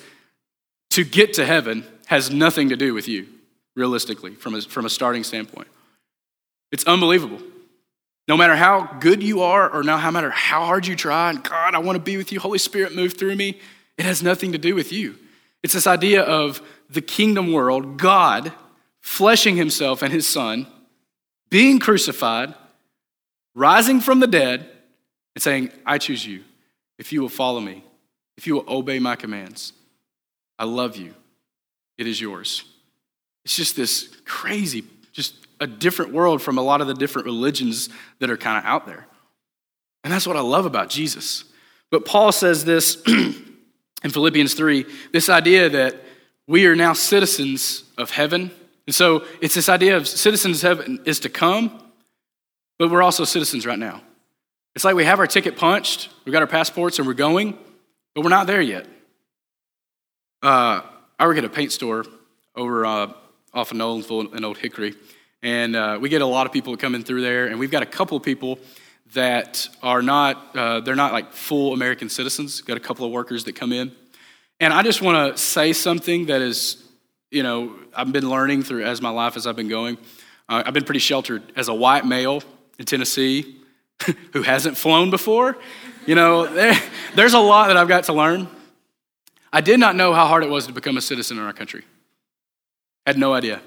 to 0.91 1.03
get 1.03 1.33
to 1.33 1.45
heaven 1.45 1.83
has 2.05 2.29
nothing 2.29 2.69
to 2.69 2.75
do 2.75 2.93
with 2.93 3.07
you, 3.07 3.27
realistically, 3.75 4.35
from 4.35 4.55
a, 4.55 4.61
from 4.61 4.85
a 4.85 4.89
starting 4.89 5.23
standpoint. 5.23 5.67
It's 6.71 6.85
unbelievable. 6.85 7.41
No 8.27 8.35
matter 8.35 8.55
how 8.55 8.97
good 8.99 9.21
you 9.21 9.41
are, 9.43 9.69
or 9.69 9.83
no 9.83 10.11
matter 10.11 10.31
how 10.31 10.65
hard 10.65 10.87
you 10.87 10.95
try, 10.95 11.29
and 11.29 11.43
God, 11.43 11.75
I 11.75 11.79
want 11.79 11.95
to 11.95 12.01
be 12.01 12.17
with 12.17 12.31
you, 12.31 12.39
Holy 12.39 12.57
Spirit, 12.57 12.95
move 12.95 13.13
through 13.13 13.35
me, 13.35 13.59
it 13.97 14.05
has 14.05 14.23
nothing 14.23 14.51
to 14.51 14.57
do 14.57 14.73
with 14.73 14.91
you. 14.91 15.15
It's 15.63 15.73
this 15.73 15.87
idea 15.87 16.23
of 16.23 16.61
the 16.89 17.01
kingdom 17.01 17.51
world, 17.51 17.97
God 17.97 18.51
fleshing 19.01 19.55
himself 19.55 20.01
and 20.01 20.11
his 20.11 20.27
son, 20.27 20.65
being 21.51 21.79
crucified, 21.79 22.55
rising 23.53 24.01
from 24.01 24.19
the 24.19 24.27
dead, 24.27 24.67
and 25.35 25.43
saying, 25.43 25.71
I 25.85 25.99
choose 25.99 26.25
you 26.25 26.43
if 26.97 27.13
you 27.13 27.21
will 27.21 27.29
follow 27.29 27.59
me, 27.59 27.83
if 28.37 28.47
you 28.47 28.55
will 28.55 28.65
obey 28.67 28.97
my 28.97 29.15
commands. 29.15 29.73
I 30.57 30.65
love 30.65 30.95
you. 30.97 31.13
It 31.97 32.07
is 32.07 32.19
yours. 32.19 32.63
It's 33.43 33.55
just 33.55 33.75
this 33.75 34.15
crazy, 34.25 34.85
just 35.11 35.44
a 35.59 35.67
different 35.67 36.13
world 36.13 36.41
from 36.41 36.57
a 36.57 36.61
lot 36.61 36.81
of 36.81 36.87
the 36.87 36.93
different 36.93 37.25
religions 37.25 37.89
that 38.19 38.29
are 38.29 38.37
kind 38.37 38.57
of 38.57 38.65
out 38.65 38.85
there. 38.85 39.07
And 40.03 40.13
that's 40.13 40.27
what 40.27 40.37
I 40.37 40.41
love 40.41 40.65
about 40.65 40.89
Jesus. 40.89 41.45
But 41.91 42.05
Paul 42.05 42.31
says 42.31 42.65
this 42.65 43.01
in 43.07 44.09
Philippians 44.09 44.53
3 44.53 44.85
this 45.11 45.29
idea 45.29 45.69
that 45.69 45.95
we 46.47 46.67
are 46.67 46.75
now 46.75 46.93
citizens 46.93 47.83
of 47.97 48.11
heaven 48.11 48.51
And 48.85 48.93
so 48.93 49.25
it's 49.41 49.55
this 49.55 49.69
idea 49.69 49.97
of 49.97 50.07
citizens 50.07 50.63
of 50.63 50.77
heaven 50.77 50.99
is 51.05 51.19
to 51.21 51.29
come, 51.29 51.81
but 52.77 52.91
we're 52.91 53.01
also 53.01 53.23
citizens 53.23 53.65
right 53.65 53.79
now. 53.79 54.01
It's 54.75 54.85
like 54.85 54.95
we 54.95 55.05
have 55.05 55.19
our 55.19 55.27
ticket 55.27 55.57
punched, 55.57 56.09
we've 56.25 56.33
got 56.33 56.41
our 56.41 56.47
passports, 56.47 56.99
and 56.99 57.07
we're 57.07 57.13
going, 57.13 57.57
but 58.13 58.23
we're 58.23 58.29
not 58.29 58.47
there 58.47 58.61
yet. 58.61 58.85
Uh, 60.43 60.81
I 61.17 61.25
work 61.25 61.37
at 61.37 61.45
a 61.45 61.49
paint 61.49 61.71
store 61.71 62.05
over 62.55 62.85
uh, 62.85 63.13
off 63.53 63.71
of 63.71 63.77
Nolensville 63.77 64.33
and 64.35 64.45
Old 64.45 64.57
Hickory, 64.57 64.93
and 65.45 65.75
uh, 65.75 65.99
we 66.01 66.09
get 66.09 66.23
a 66.23 66.25
lot 66.25 66.47
of 66.47 66.51
people 66.51 66.75
coming 66.75 67.03
through 67.03 67.21
there, 67.21 67.45
and 67.45 67.59
we've 67.59 67.69
got 67.69 67.83
a 67.83 67.85
couple 67.85 68.17
of 68.17 68.23
people 68.23 68.57
that 69.13 69.69
are 69.83 70.01
not 70.01 70.55
uh, 70.55 70.79
they're 70.79 70.95
not 70.95 71.13
like 71.13 71.31
full 71.31 71.71
American 71.71 72.09
citizens. 72.09 72.61
Got 72.61 72.77
a 72.77 72.79
couple 72.79 73.05
of 73.05 73.11
workers 73.11 73.43
that 73.43 73.53
come 73.53 73.71
in, 73.71 73.91
and 74.59 74.73
I 74.73 74.81
just 74.81 75.03
want 75.03 75.35
to 75.35 75.39
say 75.39 75.71
something 75.71 76.25
that 76.25 76.41
is, 76.41 76.83
you 77.29 77.43
know, 77.43 77.75
I've 77.95 78.11
been 78.11 78.27
learning 78.27 78.63
through 78.63 78.85
as 78.85 79.03
my 79.03 79.11
life 79.11 79.37
as 79.37 79.45
I've 79.45 79.55
been 79.55 79.69
going. 79.69 79.99
Uh, 80.49 80.63
I've 80.65 80.73
been 80.73 80.83
pretty 80.83 80.99
sheltered 80.99 81.43
as 81.55 81.67
a 81.67 81.75
white 81.75 82.07
male 82.07 82.41
in 82.79 82.85
Tennessee 82.85 83.61
who 84.33 84.41
hasn't 84.41 84.77
flown 84.77 85.11
before. 85.11 85.57
You 86.07 86.15
know, 86.15 86.47
there, 86.47 86.75
there's 87.13 87.35
a 87.35 87.39
lot 87.39 87.67
that 87.67 87.77
I've 87.77 87.87
got 87.87 88.05
to 88.05 88.13
learn. 88.13 88.47
I 89.53 89.61
did 89.61 89.79
not 89.79 89.95
know 89.95 90.11
how 90.11 90.25
hard 90.25 90.43
it 90.43 90.49
was 90.49 90.65
to 90.65 90.73
become 90.73 90.97
a 90.97 91.01
citizen 91.01 91.37
in 91.37 91.43
our 91.43 91.53
country. 91.53 91.83
Had 93.05 93.19
no 93.19 93.31
idea. 93.31 93.61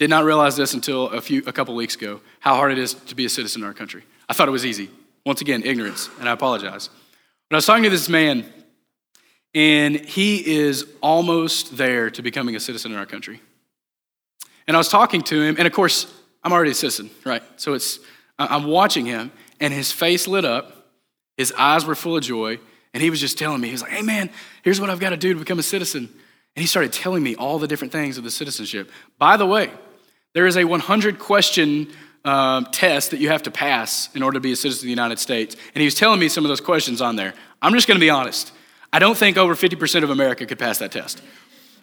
Did 0.00 0.08
not 0.08 0.24
realize 0.24 0.56
this 0.56 0.72
until 0.72 1.10
a 1.10 1.20
few 1.20 1.42
a 1.46 1.52
couple 1.52 1.74
weeks 1.74 1.94
ago, 1.94 2.22
how 2.40 2.56
hard 2.56 2.72
it 2.72 2.78
is 2.78 2.94
to 2.94 3.14
be 3.14 3.26
a 3.26 3.28
citizen 3.28 3.60
in 3.60 3.68
our 3.68 3.74
country. 3.74 4.02
I 4.30 4.32
thought 4.32 4.48
it 4.48 4.50
was 4.50 4.64
easy. 4.64 4.88
Once 5.26 5.42
again, 5.42 5.62
ignorance, 5.62 6.08
and 6.18 6.26
I 6.26 6.32
apologize. 6.32 6.88
But 7.50 7.56
I 7.56 7.58
was 7.58 7.66
talking 7.66 7.84
to 7.84 7.90
this 7.90 8.08
man, 8.08 8.50
and 9.54 9.96
he 10.00 10.54
is 10.54 10.86
almost 11.02 11.76
there 11.76 12.08
to 12.10 12.22
becoming 12.22 12.56
a 12.56 12.60
citizen 12.60 12.92
in 12.92 12.98
our 12.98 13.04
country. 13.04 13.42
And 14.66 14.74
I 14.74 14.78
was 14.78 14.88
talking 14.88 15.20
to 15.24 15.42
him, 15.42 15.56
and 15.58 15.66
of 15.66 15.74
course, 15.74 16.10
I'm 16.42 16.52
already 16.52 16.70
a 16.70 16.74
citizen, 16.74 17.10
right? 17.26 17.42
So 17.56 17.74
it's 17.74 17.98
I'm 18.38 18.64
watching 18.64 19.04
him, 19.04 19.30
and 19.60 19.74
his 19.74 19.92
face 19.92 20.26
lit 20.26 20.46
up, 20.46 20.86
his 21.36 21.52
eyes 21.58 21.84
were 21.84 21.94
full 21.94 22.16
of 22.16 22.22
joy, 22.22 22.58
and 22.94 23.02
he 23.02 23.10
was 23.10 23.20
just 23.20 23.36
telling 23.36 23.60
me, 23.60 23.68
he 23.68 23.72
was 23.72 23.82
like, 23.82 23.92
hey 23.92 24.02
man, 24.02 24.30
here's 24.62 24.80
what 24.80 24.88
I've 24.88 24.98
got 24.98 25.10
to 25.10 25.18
do 25.18 25.34
to 25.34 25.38
become 25.38 25.58
a 25.58 25.62
citizen. 25.62 26.08
And 26.56 26.62
he 26.62 26.66
started 26.66 26.90
telling 26.90 27.22
me 27.22 27.34
all 27.36 27.58
the 27.58 27.68
different 27.68 27.92
things 27.92 28.16
of 28.16 28.24
the 28.24 28.30
citizenship. 28.30 28.90
By 29.18 29.36
the 29.36 29.46
way, 29.46 29.70
there 30.34 30.46
is 30.46 30.56
a 30.56 30.64
100 30.64 31.18
question 31.18 31.88
um, 32.24 32.66
test 32.66 33.10
that 33.10 33.20
you 33.20 33.28
have 33.28 33.42
to 33.44 33.50
pass 33.50 34.14
in 34.14 34.22
order 34.22 34.34
to 34.34 34.40
be 34.40 34.52
a 34.52 34.56
citizen 34.56 34.80
of 34.80 34.84
the 34.84 34.90
United 34.90 35.18
States. 35.18 35.56
And 35.74 35.80
he 35.80 35.84
was 35.84 35.94
telling 35.94 36.20
me 36.20 36.28
some 36.28 36.44
of 36.44 36.48
those 36.48 36.60
questions 36.60 37.00
on 37.00 37.16
there. 37.16 37.34
I'm 37.62 37.72
just 37.72 37.88
going 37.88 37.96
to 37.96 38.04
be 38.04 38.10
honest. 38.10 38.52
I 38.92 38.98
don't 38.98 39.16
think 39.16 39.36
over 39.36 39.54
50% 39.54 40.02
of 40.02 40.10
America 40.10 40.46
could 40.46 40.58
pass 40.58 40.78
that 40.78 40.92
test. 40.92 41.22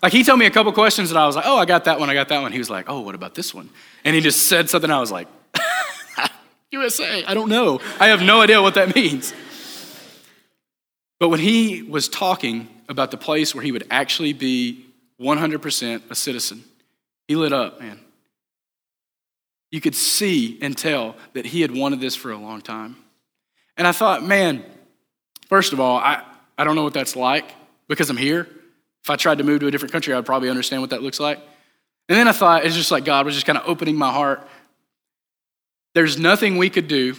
Like 0.02 0.14
he 0.14 0.24
told 0.24 0.40
me 0.40 0.46
a 0.46 0.52
couple 0.52 0.72
questions 0.74 1.10
and 1.10 1.18
I 1.18 1.26
was 1.26 1.36
like, 1.36 1.46
oh, 1.48 1.58
I 1.58 1.66
got 1.66 1.86
that 1.86 2.00
one, 2.00 2.10
I 2.10 2.14
got 2.14 2.30
that 2.30 2.42
one. 2.42 2.52
He 2.52 2.60
was 2.60 2.70
like, 2.70 2.86
oh, 2.88 3.02
what 3.02 3.16
about 3.16 3.34
this 3.34 3.54
one? 3.54 3.70
And 4.04 4.16
he 4.16 4.22
just 4.22 4.46
said 4.46 4.70
something. 4.70 4.92
I 4.92 5.00
was 5.00 5.12
like, 5.12 5.28
USA, 6.72 7.26
I 7.26 7.34
don't 7.34 7.50
know. 7.50 7.80
I 8.00 8.08
have 8.08 8.22
no 8.22 8.42
idea 8.42 8.62
what 8.62 8.76
that 8.76 8.94
means. 8.96 9.34
But 11.20 11.30
when 11.30 11.40
he 11.40 11.82
was 11.82 12.08
talking 12.08 12.68
about 12.88 13.10
the 13.10 13.18
place 13.18 13.56
where 13.56 13.64
he 13.64 13.72
would 13.72 13.88
actually 13.90 14.34
be 14.34 14.86
100% 15.20 16.12
a 16.12 16.16
citizen, 16.16 16.64
he 17.28 17.36
lit 17.36 17.54
up, 17.54 17.80
man. 17.82 18.00
You 19.72 19.82
could 19.82 19.96
see 19.96 20.58
and 20.62 20.78
tell 20.78 21.16
that 21.34 21.46
he 21.46 21.62
had 21.62 21.76
wanted 21.76 22.00
this 22.00 22.16
for 22.16 22.32
a 22.32 22.38
long 22.38 22.62
time. 22.62 22.96
And 23.76 23.86
I 23.86 23.92
thought, 23.92 24.24
man, 24.24 24.64
first 25.50 25.74
of 25.74 25.80
all, 25.80 25.98
I, 25.98 26.24
I 26.58 26.64
don't 26.64 26.76
know 26.76 26.84
what 26.84 26.94
that's 26.94 27.16
like 27.16 27.54
because 27.88 28.10
I'm 28.10 28.18
here. 28.18 28.48
If 29.04 29.10
I 29.10 29.16
tried 29.16 29.38
to 29.38 29.44
move 29.44 29.60
to 29.62 29.68
a 29.68 29.72
different 29.72 29.92
country, 29.92 30.14
I'd 30.14 30.26
probably 30.26 30.50
understand 30.50 30.82
what 30.82 30.90
that 30.92 31.04
looks 31.04 31.20
like. 31.20 31.40
And 32.10 32.18
then 32.18 32.28
I 32.28 32.32
thought, 32.32 32.66
it's 32.66 32.76
just 32.76 32.92
like 32.92 33.06
God 33.06 33.26
was 33.26 33.36
just 33.36 33.46
kind 33.46 33.58
of 33.58 33.68
opening 33.68 33.96
my 33.96 34.12
heart. 34.12 34.48
There's 35.94 36.18
nothing 36.18 36.58
we 36.58 36.70
could 36.70 36.88
do 36.88 37.16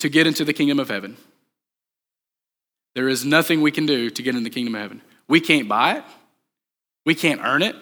to 0.00 0.08
get 0.08 0.26
into 0.26 0.44
the 0.44 0.52
kingdom 0.52 0.78
of 0.78 0.88
heaven. 0.88 1.16
There 2.94 3.08
is 3.08 3.24
nothing 3.24 3.60
we 3.60 3.70
can 3.70 3.86
do 3.86 4.10
to 4.10 4.22
get 4.22 4.34
in 4.34 4.42
the 4.42 4.50
kingdom 4.50 4.74
of 4.74 4.80
heaven. 4.80 5.02
We 5.28 5.40
can't 5.40 5.68
buy 5.68 5.98
it, 5.98 6.04
we 7.04 7.14
can't 7.14 7.40
earn 7.42 7.62
it. 7.62 7.76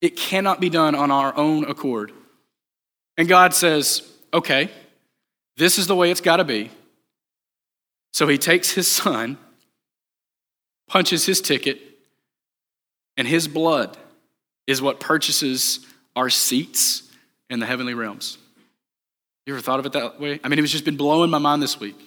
It 0.00 0.16
cannot 0.16 0.60
be 0.60 0.70
done 0.70 0.94
on 0.94 1.10
our 1.10 1.36
own 1.36 1.64
accord. 1.64 2.12
And 3.20 3.28
God 3.28 3.52
says, 3.52 4.00
okay, 4.32 4.70
this 5.58 5.76
is 5.76 5.86
the 5.86 5.94
way 5.94 6.10
it's 6.10 6.22
got 6.22 6.38
to 6.38 6.44
be. 6.44 6.70
So 8.14 8.26
he 8.26 8.38
takes 8.38 8.70
his 8.70 8.90
son, 8.90 9.36
punches 10.88 11.26
his 11.26 11.42
ticket, 11.42 11.82
and 13.18 13.28
his 13.28 13.46
blood 13.46 13.98
is 14.66 14.80
what 14.80 15.00
purchases 15.00 15.80
our 16.16 16.30
seats 16.30 17.02
in 17.50 17.60
the 17.60 17.66
heavenly 17.66 17.92
realms. 17.92 18.38
You 19.44 19.52
ever 19.52 19.60
thought 19.60 19.80
of 19.80 19.84
it 19.84 19.92
that 19.92 20.18
way? 20.18 20.40
I 20.42 20.48
mean, 20.48 20.58
it 20.58 20.62
was 20.62 20.72
just 20.72 20.86
been 20.86 20.96
blowing 20.96 21.28
my 21.28 21.36
mind 21.36 21.62
this 21.62 21.78
week. 21.78 22.00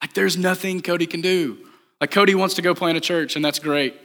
Like, 0.00 0.12
there's 0.12 0.36
nothing 0.36 0.80
Cody 0.80 1.06
can 1.08 1.22
do. 1.22 1.58
Like, 2.00 2.12
Cody 2.12 2.36
wants 2.36 2.54
to 2.54 2.62
go 2.62 2.72
plant 2.72 2.96
a 2.96 3.00
church, 3.00 3.34
and 3.34 3.44
that's 3.44 3.58
great. 3.58 3.96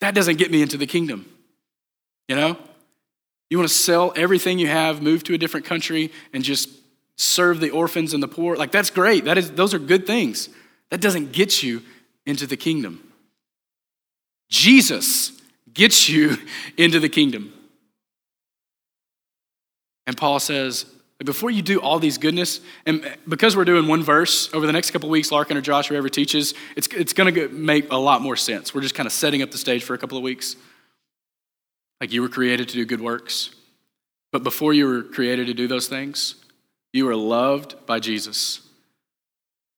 That 0.00 0.16
doesn't 0.16 0.38
get 0.38 0.50
me 0.50 0.62
into 0.62 0.78
the 0.78 0.88
kingdom. 0.88 1.32
You 2.26 2.34
know? 2.34 2.58
You 3.54 3.58
want 3.58 3.70
to 3.70 3.76
sell 3.76 4.12
everything 4.16 4.58
you 4.58 4.66
have, 4.66 5.00
move 5.00 5.22
to 5.22 5.34
a 5.34 5.38
different 5.38 5.64
country, 5.64 6.10
and 6.32 6.42
just 6.42 6.68
serve 7.14 7.60
the 7.60 7.70
orphans 7.70 8.12
and 8.12 8.20
the 8.20 8.26
poor. 8.26 8.56
Like, 8.56 8.72
that's 8.72 8.90
great. 8.90 9.26
That 9.26 9.38
is, 9.38 9.52
those 9.52 9.72
are 9.72 9.78
good 9.78 10.08
things. 10.08 10.48
That 10.90 11.00
doesn't 11.00 11.30
get 11.30 11.62
you 11.62 11.80
into 12.26 12.48
the 12.48 12.56
kingdom. 12.56 13.12
Jesus 14.50 15.40
gets 15.72 16.08
you 16.08 16.36
into 16.76 16.98
the 16.98 17.08
kingdom. 17.08 17.52
And 20.08 20.16
Paul 20.16 20.40
says, 20.40 20.86
before 21.24 21.52
you 21.52 21.62
do 21.62 21.80
all 21.80 22.00
these 22.00 22.18
goodness, 22.18 22.58
and 22.86 23.08
because 23.28 23.56
we're 23.56 23.64
doing 23.64 23.86
one 23.86 24.02
verse 24.02 24.52
over 24.52 24.66
the 24.66 24.72
next 24.72 24.90
couple 24.90 25.08
weeks, 25.08 25.30
Larkin 25.30 25.56
or 25.56 25.60
Josh, 25.60 25.86
whoever 25.86 26.08
teaches, 26.08 26.54
it's, 26.74 26.88
it's 26.88 27.12
going 27.12 27.32
to 27.32 27.48
make 27.50 27.92
a 27.92 27.96
lot 27.96 28.20
more 28.20 28.34
sense. 28.34 28.74
We're 28.74 28.80
just 28.80 28.96
kind 28.96 29.06
of 29.06 29.12
setting 29.12 29.42
up 29.42 29.52
the 29.52 29.58
stage 29.58 29.84
for 29.84 29.94
a 29.94 29.98
couple 29.98 30.18
of 30.18 30.24
weeks. 30.24 30.56
Like 32.00 32.12
you 32.12 32.22
were 32.22 32.28
created 32.28 32.68
to 32.68 32.74
do 32.74 32.84
good 32.84 33.00
works. 33.00 33.54
But 34.32 34.42
before 34.42 34.72
you 34.72 34.86
were 34.86 35.02
created 35.02 35.46
to 35.46 35.54
do 35.54 35.68
those 35.68 35.86
things, 35.86 36.34
you 36.92 37.04
were 37.04 37.16
loved 37.16 37.86
by 37.86 38.00
Jesus. 38.00 38.60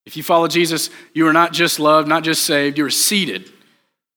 If 0.05 0.17
you 0.17 0.23
follow 0.23 0.47
Jesus, 0.47 0.89
you 1.13 1.27
are 1.27 1.33
not 1.33 1.53
just 1.53 1.79
loved, 1.79 2.07
not 2.07 2.23
just 2.23 2.43
saved, 2.43 2.77
you 2.77 2.85
are 2.85 2.89
seated 2.89 3.51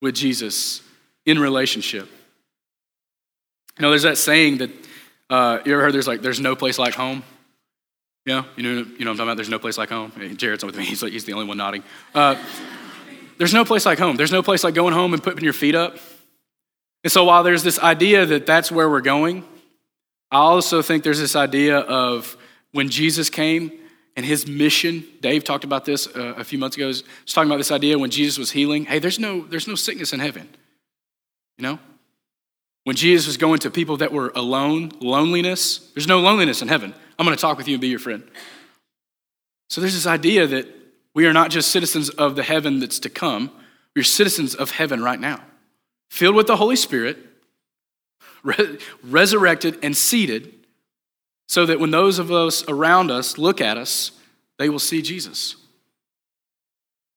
with 0.00 0.14
Jesus 0.14 0.82
in 1.26 1.38
relationship. 1.38 2.08
You 3.78 3.82
know, 3.82 3.90
there's 3.90 4.04
that 4.04 4.18
saying 4.18 4.58
that 4.58 4.70
uh, 5.28 5.58
you 5.64 5.72
ever 5.72 5.82
heard 5.82 5.94
there's 5.94 6.08
like, 6.08 6.22
there's 6.22 6.40
no 6.40 6.56
place 6.56 6.78
like 6.78 6.94
home? 6.94 7.22
Yeah, 8.26 8.44
you 8.56 8.62
know, 8.62 8.86
you 8.98 9.04
know 9.04 9.10
I'm 9.10 9.16
talking 9.16 9.22
about? 9.22 9.36
There's 9.36 9.48
no 9.48 9.58
place 9.58 9.78
like 9.78 9.88
home. 9.88 10.12
Jared's 10.36 10.64
with 10.64 10.76
me. 10.76 10.84
He's, 10.84 11.02
like, 11.02 11.12
he's 11.12 11.24
the 11.24 11.32
only 11.32 11.46
one 11.46 11.56
nodding. 11.56 11.82
Uh, 12.14 12.36
there's 13.38 13.54
no 13.54 13.64
place 13.64 13.86
like 13.86 13.98
home. 13.98 14.16
There's 14.16 14.32
no 14.32 14.42
place 14.42 14.62
like 14.62 14.74
going 14.74 14.92
home 14.92 15.14
and 15.14 15.22
putting 15.22 15.42
your 15.42 15.52
feet 15.54 15.74
up 15.74 15.96
and 17.02 17.12
so 17.12 17.24
while 17.24 17.42
there's 17.42 17.62
this 17.62 17.78
idea 17.78 18.26
that 18.26 18.46
that's 18.46 18.70
where 18.70 18.88
we're 18.88 19.00
going, 19.00 19.44
I 20.30 20.38
also 20.38 20.82
think 20.82 21.02
there's 21.02 21.18
this 21.18 21.34
idea 21.34 21.78
of 21.78 22.36
when 22.72 22.88
Jesus 22.88 23.30
came 23.30 23.72
and 24.16 24.26
his 24.26 24.46
mission, 24.46 25.04
Dave 25.20 25.44
talked 25.44 25.64
about 25.64 25.84
this 25.84 26.06
uh, 26.08 26.34
a 26.36 26.44
few 26.44 26.58
months 26.58 26.76
ago, 26.76 26.84
He 26.84 26.88
was 26.88 27.04
talking 27.26 27.50
about 27.50 27.56
this 27.56 27.70
idea 27.70 27.98
when 27.98 28.10
Jesus 28.10 28.38
was 28.38 28.50
healing, 28.50 28.84
hey, 28.84 28.98
there's 28.98 29.18
no, 29.18 29.40
there's 29.46 29.66
no 29.66 29.74
sickness 29.74 30.12
in 30.12 30.20
heaven. 30.20 30.48
You 31.56 31.62
know? 31.62 31.78
When 32.84 32.96
Jesus 32.96 33.26
was 33.26 33.36
going 33.36 33.60
to 33.60 33.70
people 33.70 33.98
that 33.98 34.12
were 34.12 34.32
alone, 34.34 34.92
loneliness, 35.00 35.90
there's 35.94 36.06
no 36.06 36.20
loneliness 36.20 36.60
in 36.60 36.68
heaven. 36.68 36.94
I'm 37.18 37.26
going 37.26 37.36
to 37.36 37.40
talk 37.40 37.56
with 37.56 37.68
you 37.68 37.74
and 37.74 37.80
be 37.80 37.88
your 37.88 37.98
friend. 37.98 38.28
So 39.68 39.80
there's 39.80 39.94
this 39.94 40.06
idea 40.06 40.46
that 40.46 40.66
we 41.14 41.26
are 41.26 41.32
not 41.32 41.50
just 41.50 41.70
citizens 41.70 42.10
of 42.10 42.36
the 42.36 42.42
heaven 42.42 42.80
that's 42.80 42.98
to 43.00 43.10
come, 43.10 43.50
we're 43.94 44.04
citizens 44.04 44.54
of 44.54 44.70
heaven 44.70 45.02
right 45.02 45.20
now 45.20 45.42
filled 46.10 46.34
with 46.34 46.46
the 46.46 46.56
Holy 46.56 46.76
Spirit, 46.76 47.16
re- 48.42 48.78
resurrected, 49.02 49.78
and 49.82 49.96
seated, 49.96 50.52
so 51.48 51.64
that 51.66 51.80
when 51.80 51.90
those 51.90 52.18
of 52.18 52.30
us 52.30 52.62
around 52.68 53.10
us 53.10 53.38
look 53.38 53.60
at 53.60 53.78
us, 53.78 54.12
they 54.58 54.68
will 54.68 54.78
see 54.78 55.00
Jesus. 55.00 55.56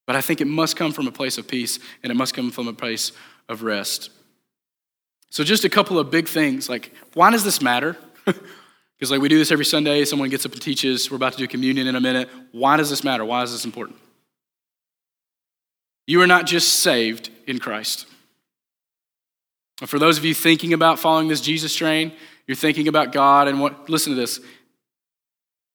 But 0.05 0.15
I 0.15 0.21
think 0.21 0.41
it 0.41 0.47
must 0.47 0.75
come 0.75 0.91
from 0.91 1.07
a 1.07 1.11
place 1.11 1.37
of 1.37 1.47
peace 1.47 1.79
and 2.01 2.11
it 2.11 2.15
must 2.15 2.33
come 2.33 2.51
from 2.51 2.67
a 2.67 2.73
place 2.73 3.11
of 3.49 3.63
rest. 3.63 4.09
So, 5.29 5.43
just 5.43 5.63
a 5.65 5.69
couple 5.69 5.97
of 5.97 6.11
big 6.11 6.27
things 6.27 6.69
like, 6.69 6.93
why 7.13 7.31
does 7.31 7.43
this 7.43 7.61
matter? 7.61 7.97
Because, 9.03 9.11
like, 9.11 9.21
we 9.21 9.27
do 9.27 9.37
this 9.37 9.51
every 9.51 9.65
Sunday, 9.65 10.05
someone 10.05 10.29
gets 10.29 10.45
up 10.45 10.53
and 10.53 10.61
teaches, 10.61 11.11
we're 11.11 11.17
about 11.17 11.33
to 11.33 11.37
do 11.37 11.45
communion 11.45 11.87
in 11.87 11.95
a 11.97 11.99
minute. 11.99 12.29
Why 12.53 12.77
does 12.77 12.89
this 12.89 13.03
matter? 13.03 13.25
Why 13.25 13.43
is 13.43 13.51
this 13.51 13.65
important? 13.65 13.97
You 16.07 16.21
are 16.21 16.27
not 16.27 16.45
just 16.45 16.79
saved 16.79 17.29
in 17.45 17.59
Christ. 17.59 18.05
For 19.77 19.99
those 19.99 20.17
of 20.17 20.25
you 20.25 20.33
thinking 20.33 20.73
about 20.73 20.99
following 20.99 21.27
this 21.27 21.41
Jesus 21.41 21.75
train, 21.75 22.13
you're 22.47 22.55
thinking 22.55 22.87
about 22.87 23.11
God 23.11 23.47
and 23.47 23.59
what, 23.59 23.89
listen 23.89 24.13
to 24.13 24.19
this. 24.19 24.39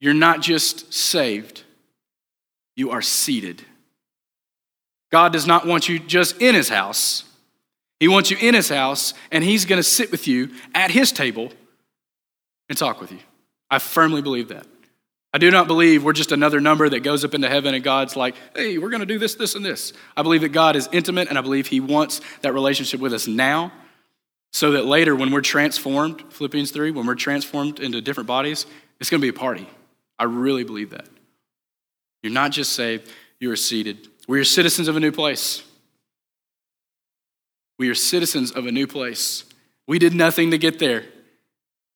You're 0.00 0.14
not 0.14 0.40
just 0.40 0.92
saved, 0.92 1.64
you 2.76 2.90
are 2.90 3.02
seated. 3.02 3.62
God 5.11 5.32
does 5.32 5.46
not 5.46 5.66
want 5.66 5.88
you 5.88 5.98
just 5.98 6.40
in 6.40 6.54
his 6.54 6.68
house, 6.68 7.24
He 7.98 8.08
wants 8.08 8.30
you 8.30 8.37
in 8.40 8.54
his 8.54 8.68
house, 8.68 9.14
and 9.32 9.42
he's 9.42 9.64
going 9.64 9.78
to 9.78 9.82
sit 9.82 10.12
with 10.12 10.28
you 10.28 10.50
at 10.74 10.90
his 10.90 11.11
table 11.11 11.50
and 12.68 12.78
talk 12.78 13.00
with 13.00 13.11
you. 13.11 13.18
I 13.70 13.78
firmly 13.80 14.22
believe 14.22 14.48
that. 14.48 14.66
I 15.34 15.38
do 15.38 15.50
not 15.50 15.66
believe 15.66 16.04
we're 16.04 16.12
just 16.12 16.32
another 16.32 16.61
number 16.61 16.88
that 16.88 17.00
goes 17.00 17.24
up 17.24 17.34
into 17.34 17.48
heaven 17.48 17.74
and 17.74 17.84
God's 17.84 18.16
like, 18.16 18.34
hey, 18.54 18.78
we're 18.78 18.88
going 18.88 19.00
to 19.00 19.06
do 19.06 19.18
this, 19.18 19.34
this, 19.34 19.54
and 19.54 19.64
this. 19.64 19.92
I 20.16 20.22
believe 20.22 20.40
that 20.40 20.50
God 20.50 20.76
is 20.76 20.88
intimate, 20.92 21.28
and 21.28 21.37
I 21.37 21.42
believe 21.42 21.66
he 21.66 21.80
wants 21.80 22.20
that 22.42 22.54
relationship 22.54 23.00
with 23.00 23.12
us 23.12 23.26
now 23.26 23.72
so 24.52 24.72
that 24.72 24.87
later 24.87 25.14
when 25.14 25.30
we're 25.30 25.40
transformed, 25.40 26.22
Philippians 26.30 26.70
3, 26.70 26.90
when 26.90 27.06
we're 27.06 27.14
transformed 27.14 27.80
into 27.80 28.00
different 28.00 28.26
bodies, 28.26 28.66
it's 29.00 29.11
going 29.11 29.20
to 29.20 29.24
be 29.24 29.37
a 29.37 29.38
party. 29.38 29.68
I 30.18 30.24
really 30.24 30.64
believe 30.64 30.90
that. 30.90 31.06
You're 32.22 32.32
not 32.32 32.50
just 32.50 32.72
saved, 32.72 33.11
you 33.38 33.50
are 33.50 33.56
seated. 33.56 34.08
We 34.26 34.40
are 34.40 34.44
citizens 34.44 34.88
of 34.88 34.96
a 34.96 35.00
new 35.00 35.12
place. 35.12 35.62
We 37.78 37.88
are 37.88 37.94
citizens 37.94 38.50
of 38.50 38.66
a 38.66 38.72
new 38.72 38.87
place. 38.87 39.44
We 39.87 39.98
did 39.98 40.14
nothing 40.14 40.50
to 40.50 40.58
get 40.58 40.78
there, 40.78 41.04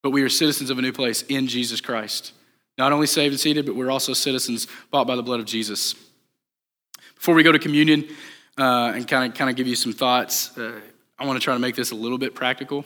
but 0.02 0.10
we 0.10 0.22
are 0.22 0.28
citizens 0.28 0.70
of 0.70 0.78
a 0.78 0.82
new 0.82 0.92
place 0.92 1.22
in 1.22 1.48
Jesus 1.48 1.80
Christ. 1.80 2.32
Not 2.78 2.92
only 2.92 3.06
saved 3.06 3.32
and 3.32 3.40
seated, 3.40 3.66
but 3.66 3.74
we're 3.74 3.90
also 3.90 4.12
citizens 4.12 4.66
bought 4.90 5.06
by 5.06 5.16
the 5.16 5.22
blood 5.22 5.40
of 5.40 5.46
Jesus. 5.46 5.94
Before 7.16 7.34
we 7.34 7.42
go 7.42 7.52
to 7.52 7.58
communion 7.58 8.08
uh, 8.56 8.92
and 8.94 9.06
kind 9.06 9.30
of 9.30 9.36
kind 9.36 9.50
of 9.50 9.56
give 9.56 9.66
you 9.66 9.76
some 9.76 9.92
thoughts, 9.92 10.56
uh, 10.56 10.80
I 11.22 11.24
want 11.24 11.40
to 11.40 11.44
try 11.44 11.54
to 11.54 11.60
make 11.60 11.76
this 11.76 11.92
a 11.92 11.94
little 11.94 12.18
bit 12.18 12.34
practical. 12.34 12.84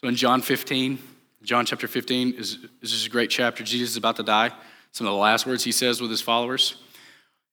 So 0.00 0.08
in 0.08 0.16
John 0.16 0.42
15, 0.42 0.98
John 1.44 1.64
chapter 1.64 1.86
15 1.86 2.34
is, 2.34 2.58
is 2.82 2.90
just 2.90 3.06
a 3.06 3.10
great 3.10 3.30
chapter. 3.30 3.62
Jesus 3.62 3.90
is 3.90 3.96
about 3.96 4.16
to 4.16 4.24
die. 4.24 4.50
Some 4.90 5.06
of 5.06 5.12
the 5.12 5.18
last 5.18 5.46
words 5.46 5.62
he 5.62 5.70
says 5.70 6.00
with 6.00 6.10
his 6.10 6.20
followers. 6.20 6.82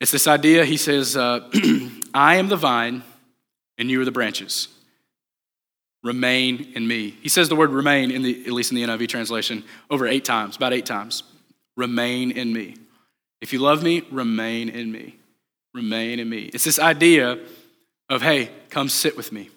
It's 0.02 0.10
this 0.10 0.26
idea, 0.26 0.66
he 0.66 0.76
says, 0.76 1.16
uh, 1.16 1.48
I 2.16 2.38
am 2.38 2.48
the 2.48 2.56
vine 2.56 3.04
and 3.78 3.92
you 3.92 4.02
are 4.02 4.06
the 4.06 4.12
branches. 4.12 4.70
Remain 6.02 6.72
in 6.74 6.88
me. 6.88 7.16
He 7.22 7.30
says 7.30 7.48
the 7.48 7.56
word 7.56 7.70
remain, 7.70 8.10
in 8.10 8.24
the, 8.24 8.44
at 8.48 8.54
least 8.54 8.72
in 8.72 8.76
the 8.76 8.84
NIV 8.84 9.10
translation, 9.10 9.64
over 9.92 10.08
eight 10.08 10.26
times, 10.26 10.56
about 10.56 10.74
eight 10.74 10.88
times. 10.88 11.22
Remain 11.78 12.32
in 12.32 12.52
me. 12.52 12.74
If 13.40 13.54
you 13.54 13.60
love 13.60 13.84
me, 13.84 14.02
remain 14.10 14.70
in 14.70 14.92
me. 14.92 15.16
Remain 15.76 16.20
in 16.20 16.28
me. 16.28 16.50
It's 16.56 16.64
this 16.64 16.80
idea 16.80 17.38
of, 18.10 18.24
hey, 18.24 18.50
come 18.72 18.90
sit 18.90 19.16
with 19.16 19.32
me. 19.32 19.52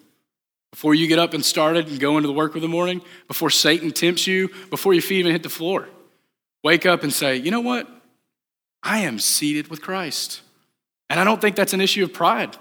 Before 0.77 0.93
you 0.93 1.07
get 1.07 1.17
up 1.17 1.33
and 1.33 1.43
started 1.43 1.87
and 1.87 1.99
go 1.99 2.17
into 2.17 2.27
the 2.27 2.33
work 2.33 2.55
of 2.55 2.61
the 2.61 2.67
morning, 2.67 3.01
before 3.27 3.49
Satan 3.49 3.89
tempts 3.89 4.27
you, 4.27 4.51
before 4.69 4.93
your 4.93 5.01
feet 5.01 5.17
even 5.17 5.31
hit 5.31 5.41
the 5.41 5.49
floor, 5.49 5.89
wake 6.63 6.85
up 6.85 7.01
and 7.01 7.11
say, 7.11 7.35
you 7.35 7.49
know 7.49 7.61
what? 7.61 7.89
I 8.83 8.99
am 8.99 9.17
seated 9.17 9.69
with 9.69 9.81
Christ. 9.81 10.41
And 11.09 11.19
I 11.19 11.23
don't 11.23 11.41
think 11.41 11.55
that's 11.55 11.73
an 11.73 11.81
issue 11.81 12.03
of 12.03 12.13
pride. 12.13 12.57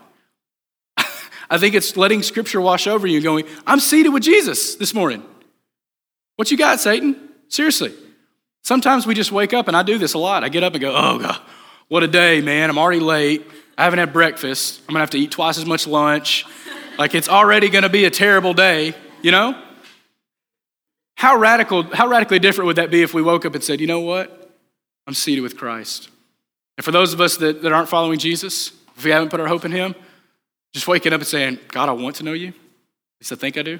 I 0.96 1.58
think 1.58 1.74
it's 1.74 1.94
letting 1.98 2.22
scripture 2.22 2.58
wash 2.58 2.86
over 2.86 3.06
you 3.06 3.20
going, 3.20 3.44
I'm 3.66 3.80
seated 3.80 4.14
with 4.14 4.22
Jesus 4.22 4.76
this 4.76 4.94
morning. 4.94 5.22
What 6.36 6.50
you 6.50 6.56
got, 6.56 6.80
Satan? 6.80 7.16
Seriously. 7.48 7.92
Sometimes 8.62 9.06
we 9.06 9.12
just 9.12 9.30
wake 9.30 9.52
up, 9.52 9.68
and 9.68 9.76
I 9.76 9.82
do 9.82 9.98
this 9.98 10.14
a 10.14 10.18
lot. 10.18 10.42
I 10.42 10.48
get 10.48 10.62
up 10.62 10.72
and 10.72 10.80
go, 10.80 10.94
oh, 10.96 11.18
God, 11.18 11.38
what 11.88 12.02
a 12.02 12.08
day, 12.08 12.40
man. 12.40 12.70
I'm 12.70 12.78
already 12.78 13.00
late. 13.00 13.46
I 13.76 13.84
haven't 13.84 13.98
had 13.98 14.14
breakfast. 14.14 14.80
I'm 14.88 14.94
going 14.94 15.00
to 15.00 15.00
have 15.00 15.10
to 15.10 15.18
eat 15.18 15.32
twice 15.32 15.58
as 15.58 15.66
much 15.66 15.86
lunch. 15.86 16.46
Like 16.98 17.14
it's 17.14 17.28
already 17.28 17.68
going 17.68 17.82
to 17.82 17.88
be 17.88 18.04
a 18.04 18.10
terrible 18.10 18.54
day, 18.54 18.94
you 19.22 19.30
know? 19.30 19.60
How 21.16 21.36
radical, 21.36 21.82
how 21.82 22.08
radically 22.08 22.38
different 22.38 22.66
would 22.66 22.76
that 22.76 22.90
be 22.90 23.02
if 23.02 23.14
we 23.14 23.22
woke 23.22 23.46
up 23.46 23.54
and 23.54 23.64
said, 23.64 23.80
you 23.80 23.86
know 23.86 24.00
what? 24.00 24.50
I'm 25.06 25.14
seated 25.14 25.40
with 25.40 25.56
Christ. 25.56 26.10
And 26.76 26.84
for 26.84 26.90
those 26.90 27.12
of 27.12 27.20
us 27.20 27.36
that, 27.38 27.62
that 27.62 27.72
aren't 27.72 27.88
following 27.88 28.18
Jesus, 28.18 28.72
if 28.96 29.04
we 29.04 29.10
haven't 29.10 29.30
put 29.30 29.40
our 29.40 29.46
hope 29.46 29.64
in 29.64 29.72
Him, 29.72 29.94
just 30.74 30.86
waking 30.86 31.12
up 31.12 31.20
and 31.20 31.26
saying, 31.26 31.58
God, 31.68 31.88
I 31.88 31.92
want 31.92 32.16
to 32.16 32.22
know 32.22 32.32
you. 32.32 32.48
At 32.48 32.54
least 33.20 33.32
I 33.32 33.36
think 33.36 33.56
I 33.56 33.62
do. 33.62 33.78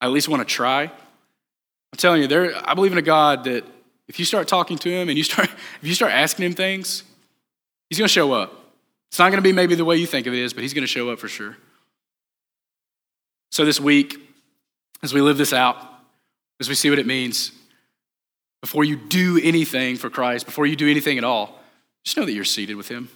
I 0.00 0.06
at 0.06 0.12
least 0.12 0.28
want 0.28 0.40
to 0.40 0.54
try. 0.54 0.82
I'm 0.84 1.96
telling 1.96 2.22
you, 2.22 2.26
there, 2.26 2.52
I 2.68 2.74
believe 2.74 2.92
in 2.92 2.98
a 2.98 3.02
God 3.02 3.44
that 3.44 3.64
if 4.08 4.18
you 4.18 4.24
start 4.24 4.48
talking 4.48 4.76
to 4.78 4.90
Him 4.90 5.08
and 5.08 5.16
you 5.16 5.24
start, 5.24 5.48
if 5.82 5.88
you 5.88 5.94
start 5.94 6.12
asking 6.12 6.46
Him 6.46 6.54
things, 6.54 7.04
He's 7.88 7.98
going 7.98 8.08
to 8.08 8.12
show 8.12 8.32
up. 8.32 8.52
It's 9.08 9.18
not 9.18 9.30
going 9.30 9.38
to 9.38 9.48
be 9.48 9.52
maybe 9.52 9.74
the 9.74 9.84
way 9.84 9.96
you 9.96 10.06
think 10.06 10.26
it 10.26 10.34
is, 10.34 10.52
but 10.52 10.62
He's 10.62 10.74
going 10.74 10.82
to 10.82 10.88
show 10.88 11.10
up 11.10 11.18
for 11.18 11.28
sure. 11.28 11.56
So 13.50 13.64
this 13.64 13.80
week, 13.80 14.16
as 15.02 15.12
we 15.12 15.20
live 15.20 15.36
this 15.36 15.52
out, 15.52 15.76
as 16.60 16.68
we 16.68 16.74
see 16.74 16.90
what 16.90 16.98
it 16.98 17.06
means, 17.06 17.52
before 18.60 18.84
you 18.84 18.96
do 18.96 19.40
anything 19.42 19.96
for 19.96 20.10
Christ, 20.10 20.46
before 20.46 20.66
you 20.66 20.76
do 20.76 20.88
anything 20.88 21.18
at 21.18 21.24
all, 21.24 21.58
just 22.04 22.16
know 22.16 22.24
that 22.24 22.32
you're 22.32 22.44
seated 22.44 22.76
with 22.76 22.88
Him. 22.88 23.08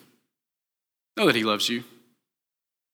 Know 1.16 1.26
that 1.26 1.36
He 1.36 1.44
loves 1.44 1.68
you. 1.68 1.78
You 1.78 1.84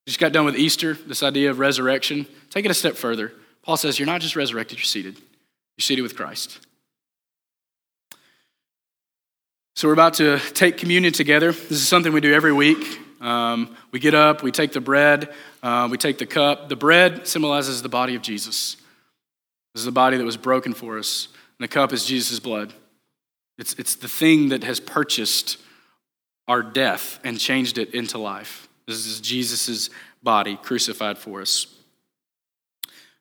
just 0.06 0.20
got 0.20 0.32
done 0.32 0.44
with 0.44 0.56
Easter, 0.56 0.94
this 0.94 1.22
idea 1.22 1.50
of 1.50 1.58
resurrection. 1.58 2.26
Take 2.50 2.64
it 2.64 2.70
a 2.70 2.74
step 2.74 2.96
further. 2.96 3.32
Paul 3.62 3.76
says, 3.76 3.98
You're 3.98 4.06
not 4.06 4.20
just 4.20 4.36
resurrected, 4.36 4.78
you're 4.78 4.84
seated. 4.84 5.16
You're 5.16 5.82
seated 5.82 6.02
with 6.02 6.16
Christ. 6.16 6.58
So 9.76 9.88
we're 9.88 9.94
about 9.94 10.14
to 10.14 10.38
take 10.38 10.76
communion 10.76 11.12
together. 11.12 11.52
This 11.52 11.70
is 11.70 11.88
something 11.88 12.12
we 12.12 12.20
do 12.20 12.34
every 12.34 12.52
week. 12.52 13.00
Um, 13.20 13.76
we 13.90 14.00
get 14.00 14.14
up, 14.14 14.42
we 14.42 14.50
take 14.50 14.72
the 14.72 14.80
bread, 14.80 15.32
uh, 15.62 15.88
we 15.90 15.98
take 15.98 16.18
the 16.18 16.26
cup. 16.26 16.68
The 16.68 16.76
bread 16.76 17.26
symbolizes 17.26 17.82
the 17.82 17.88
body 17.88 18.14
of 18.14 18.22
Jesus. 18.22 18.76
This 19.74 19.82
is 19.82 19.84
the 19.84 19.92
body 19.92 20.16
that 20.16 20.24
was 20.24 20.36
broken 20.36 20.72
for 20.72 20.98
us. 20.98 21.28
And 21.58 21.64
the 21.64 21.68
cup 21.68 21.92
is 21.92 22.04
Jesus' 22.06 22.40
blood. 22.40 22.72
It's, 23.58 23.74
it's 23.74 23.96
the 23.96 24.08
thing 24.08 24.48
that 24.48 24.64
has 24.64 24.80
purchased 24.80 25.58
our 26.48 26.62
death 26.62 27.20
and 27.22 27.38
changed 27.38 27.76
it 27.76 27.94
into 27.94 28.18
life. 28.18 28.68
This 28.86 29.06
is 29.06 29.20
Jesus' 29.20 29.90
body 30.22 30.56
crucified 30.56 31.18
for 31.18 31.42
us. 31.42 31.66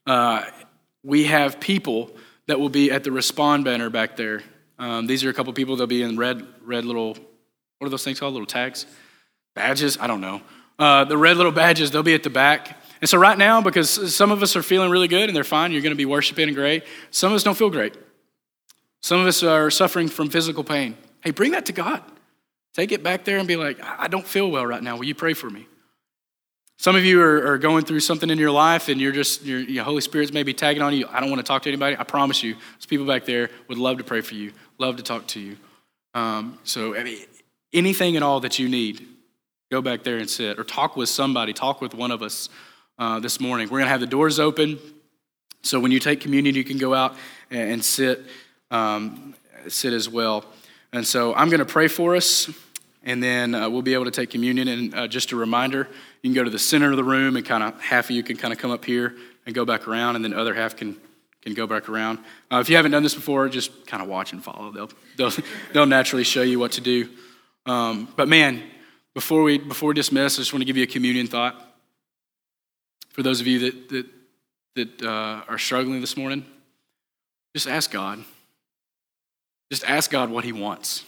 Uh, 0.08 0.46
we 1.04 1.26
have 1.26 1.60
people 1.60 2.12
that 2.48 2.60
will 2.60 2.70
be 2.70 2.90
at 2.90 3.04
the 3.04 3.12
respond 3.12 3.66
banner 3.66 3.90
back 3.90 4.16
there. 4.16 4.42
Um, 4.80 5.06
these 5.06 5.24
are 5.24 5.30
a 5.30 5.34
couple 5.34 5.54
people 5.54 5.76
that'll 5.76 5.88
be 5.88 6.02
in 6.02 6.18
red, 6.18 6.48
red 6.64 6.86
little, 6.86 7.16
what 7.78 7.88
are 7.88 7.90
those 7.90 8.04
things 8.04 8.20
called? 8.20 8.34
Little 8.34 8.48
tags? 8.48 8.86
Badges? 9.56 9.98
I 10.00 10.08
don't 10.08 10.22
know. 10.22 10.42
Uh, 10.78 11.04
the 11.04 11.18
red 11.18 11.38
little 11.38 11.52
badges, 11.52 11.92
they'll 11.92 12.04
be 12.04 12.14
at 12.14 12.24
the 12.24 12.30
back. 12.30 12.78
And 13.02 13.10
so, 13.10 13.18
right 13.18 13.38
now, 13.38 13.62
because 13.62 14.14
some 14.16 14.32
of 14.32 14.44
us 14.44 14.56
are 14.56 14.64
feeling 14.64 14.90
really 14.92 15.08
good 15.08 15.30
and 15.30 15.36
they're 15.36 15.44
fine, 15.44 15.72
you're 15.72 15.82
going 15.82 15.92
to 15.92 15.98
be 15.98 16.06
worshiping 16.06 16.48
and 16.48 16.56
great. 16.56 16.84
Some 17.12 17.32
of 17.32 17.36
us 17.36 17.44
don't 17.44 17.58
feel 17.58 17.70
great. 17.70 17.96
Some 19.02 19.22
of 19.22 19.28
us 19.28 19.44
are 19.44 19.70
suffering 19.70 20.08
from 20.08 20.30
physical 20.30 20.64
pain. 20.64 20.98
Hey, 21.22 21.32
bring 21.32 21.52
that 21.52 21.66
to 21.68 21.74
God. 21.74 22.04
Take 22.74 22.92
it 22.92 23.04
back 23.04 23.26
there 23.26 23.38
and 23.38 23.48
be 23.48 23.56
like, 23.56 23.80
I 23.82 24.08
don't 24.08 24.26
feel 24.26 24.50
well 24.52 24.66
right 24.66 24.84
now. 24.84 24.98
Will 24.98 25.06
you 25.06 25.16
pray 25.16 25.34
for 25.34 25.50
me? 25.50 25.68
Some 26.78 26.96
of 26.96 27.04
you 27.04 27.22
are, 27.22 27.54
are 27.54 27.58
going 27.58 27.84
through 27.84 28.00
something 28.00 28.30
in 28.30 28.38
your 28.38 28.52
life 28.52 28.88
and 28.88 29.02
you're 29.02 29.12
just, 29.12 29.44
your, 29.44 29.60
your 29.60 29.84
Holy 29.84 30.00
Spirit's 30.00 30.32
maybe 30.32 30.54
tagging 30.54 30.82
on 30.82 30.94
you. 30.94 31.08
I 31.12 31.20
don't 31.20 31.30
want 31.30 31.40
to 31.40 31.44
talk 31.44 31.64
to 31.64 31.70
anybody. 31.70 31.98
I 31.98 32.04
promise 32.04 32.42
you, 32.42 32.54
there's 32.54 32.86
people 32.86 33.06
back 33.06 33.26
there 33.26 33.50
would 33.68 33.78
love 33.78 33.98
to 33.98 34.06
pray 34.06 34.22
for 34.22 34.36
you, 34.36 34.54
love 34.78 34.96
to 34.96 35.04
talk 35.04 35.28
to 35.28 35.42
you. 35.42 35.58
Um, 36.14 36.58
so, 36.64 36.96
I 36.96 37.04
mean, 37.04 37.26
anything 37.74 38.16
at 38.16 38.24
all 38.24 38.40
that 38.42 38.60
you 38.60 38.70
need, 38.70 39.06
go 39.70 39.84
back 39.84 40.02
there 40.02 40.18
and 40.18 40.28
sit 40.28 40.58
or 40.58 40.64
talk 40.64 40.98
with 40.98 41.10
somebody, 41.10 41.54
talk 41.54 41.80
with 41.80 41.94
one 41.94 42.10
of 42.10 42.24
us 42.24 42.50
uh, 42.98 43.20
this 43.20 43.40
morning. 43.40 43.68
We're 43.68 43.78
going 43.78 43.86
to 43.86 43.92
have 43.92 44.00
the 44.00 44.08
doors 44.08 44.40
open. 44.40 44.80
So 45.62 45.80
when 45.80 45.92
you 45.92 46.00
take 46.00 46.22
communion, 46.22 46.56
you 46.56 46.64
can 46.64 46.80
go 46.80 46.96
out 46.96 47.16
and 47.52 47.86
sit, 47.86 48.26
um, 48.72 49.36
sit 49.68 49.94
as 49.94 50.10
well. 50.10 50.44
And 50.92 51.06
so 51.06 51.36
I'm 51.36 51.50
going 51.50 51.60
to 51.60 51.66
pray 51.66 51.88
for 51.88 52.16
us, 52.16 52.50
and 53.04 53.22
then 53.22 53.54
uh, 53.54 53.70
we'll 53.70 53.84
be 53.84 53.94
able 53.94 54.06
to 54.06 54.12
take 54.12 54.32
communion. 54.32 54.68
And 54.68 54.96
uh, 54.96 55.08
just 55.08 55.34
a 55.34 55.36
reminder, 55.36 55.88
you 56.24 56.32
can 56.32 56.34
go 56.34 56.44
to 56.44 56.50
the 56.50 56.58
center 56.58 56.90
of 56.90 56.98
the 56.98 57.04
room, 57.04 57.36
and 57.36 57.46
kind 57.46 57.62
of 57.62 57.80
half 57.80 58.06
of 58.06 58.12
you 58.16 58.24
can 58.24 58.38
kind 58.38 58.52
of 58.52 58.60
come 58.60 58.72
up 58.72 58.84
here 58.84 59.16
and 59.46 59.54
go 59.54 59.66
back 59.66 59.88
around, 59.88 60.16
and 60.16 60.26
then 60.26 60.32
the 60.32 60.40
other 60.40 60.56
half 60.56 60.76
can 60.76 61.00
can 61.42 61.54
go 61.54 61.66
back 61.66 61.88
around. 61.88 62.20
Uh, 62.52 62.58
if 62.58 62.70
you 62.70 62.76
haven't 62.76 62.92
done 62.92 63.04
this 63.04 63.16
before, 63.16 63.48
just 63.48 63.88
kind 63.88 64.04
of 64.04 64.10
watch 64.10 64.34
and 64.34 64.44
follow. 64.44 64.72
They'll 64.72 64.90
they'll, 65.16 65.44
they'll 65.74 65.86
naturally 65.86 66.24
show 66.24 66.42
you 66.42 66.58
what 66.58 66.72
to 66.74 66.82
do. 66.82 67.08
Um, 67.68 68.12
but 68.16 68.28
man, 68.28 68.64
before 69.20 69.44
we 69.44 69.58
before 69.58 69.90
we 69.90 69.96
dismiss, 69.96 70.38
I 70.38 70.42
just 70.44 70.54
want 70.54 70.62
to 70.62 70.66
give 70.66 70.78
you 70.78 70.84
a 70.84 70.88
communion 70.88 71.28
thought. 71.28 71.62
For 73.10 73.22
those 73.22 73.42
of 73.42 73.48
you 73.48 73.60
that 73.60 73.90
that 73.90 74.06
that 74.76 75.06
uh, 75.06 75.42
are 75.50 75.58
struggling 75.58 76.00
this 76.00 76.16
morning, 76.16 76.46
just 77.54 77.68
ask 77.68 77.92
God. 77.92 78.24
Just 79.70 79.84
ask 79.84 80.10
God 80.10 80.30
what 80.30 80.46
He 80.46 80.54
wants. 80.54 81.04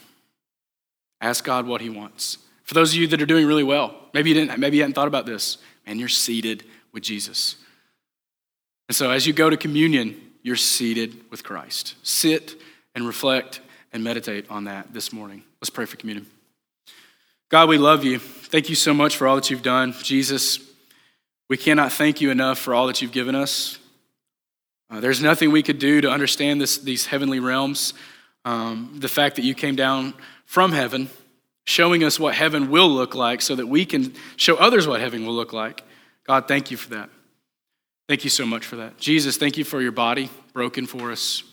Ask 1.21 1.45
God 1.45 1.65
what 1.65 1.79
He 1.79 1.89
wants. 1.89 2.37
For 2.65 2.73
those 2.73 2.91
of 2.91 2.99
you 2.99 3.07
that 3.07 3.21
are 3.21 3.25
doing 3.25 3.47
really 3.47 3.63
well, 3.63 3.95
maybe 4.13 4.29
you 4.31 4.35
didn't, 4.35 4.59
maybe 4.59 4.75
you 4.75 4.83
hadn't 4.83 4.95
thought 4.95 5.07
about 5.07 5.25
this, 5.25 5.57
and 5.85 5.97
you're 5.97 6.09
seated 6.09 6.65
with 6.91 7.03
Jesus. 7.03 7.55
And 8.89 8.95
so 8.95 9.09
as 9.09 9.25
you 9.25 9.31
go 9.31 9.49
to 9.49 9.55
communion, 9.55 10.19
you're 10.43 10.57
seated 10.57 11.31
with 11.31 11.45
Christ. 11.45 11.95
Sit 12.03 12.61
and 12.93 13.07
reflect 13.07 13.61
and 13.93 14.03
meditate 14.03 14.47
on 14.49 14.65
that 14.65 14.93
this 14.93 15.13
morning. 15.13 15.43
Let's 15.61 15.69
pray 15.69 15.85
for 15.85 15.95
communion. 15.95 16.27
God, 17.51 17.67
we 17.67 17.77
love 17.77 18.05
you. 18.05 18.17
Thank 18.17 18.69
you 18.69 18.75
so 18.75 18.93
much 18.93 19.17
for 19.17 19.27
all 19.27 19.35
that 19.35 19.49
you've 19.49 19.61
done. 19.61 19.93
Jesus, 20.01 20.57
we 21.49 21.57
cannot 21.57 21.91
thank 21.91 22.21
you 22.21 22.31
enough 22.31 22.57
for 22.57 22.73
all 22.73 22.87
that 22.87 23.01
you've 23.01 23.11
given 23.11 23.35
us. 23.35 23.77
Uh, 24.89 25.01
there's 25.01 25.21
nothing 25.21 25.51
we 25.51 25.61
could 25.61 25.77
do 25.77 25.99
to 25.99 26.09
understand 26.09 26.61
this, 26.61 26.77
these 26.77 27.05
heavenly 27.07 27.41
realms. 27.41 27.93
Um, 28.45 28.95
the 28.99 29.09
fact 29.09 29.35
that 29.35 29.43
you 29.43 29.53
came 29.53 29.75
down 29.75 30.13
from 30.45 30.71
heaven, 30.71 31.09
showing 31.65 32.05
us 32.05 32.17
what 32.17 32.35
heaven 32.35 32.71
will 32.71 32.87
look 32.87 33.15
like 33.15 33.41
so 33.41 33.53
that 33.57 33.67
we 33.67 33.85
can 33.85 34.13
show 34.37 34.55
others 34.55 34.87
what 34.87 35.01
heaven 35.01 35.25
will 35.25 35.33
look 35.33 35.51
like. 35.51 35.83
God, 36.25 36.47
thank 36.47 36.71
you 36.71 36.77
for 36.77 36.91
that. 36.91 37.09
Thank 38.07 38.23
you 38.23 38.29
so 38.29 38.45
much 38.45 38.65
for 38.65 38.77
that. 38.77 38.97
Jesus, 38.97 39.35
thank 39.35 39.57
you 39.57 39.65
for 39.65 39.81
your 39.81 39.91
body 39.91 40.29
broken 40.53 40.87
for 40.87 41.11
us. 41.11 41.43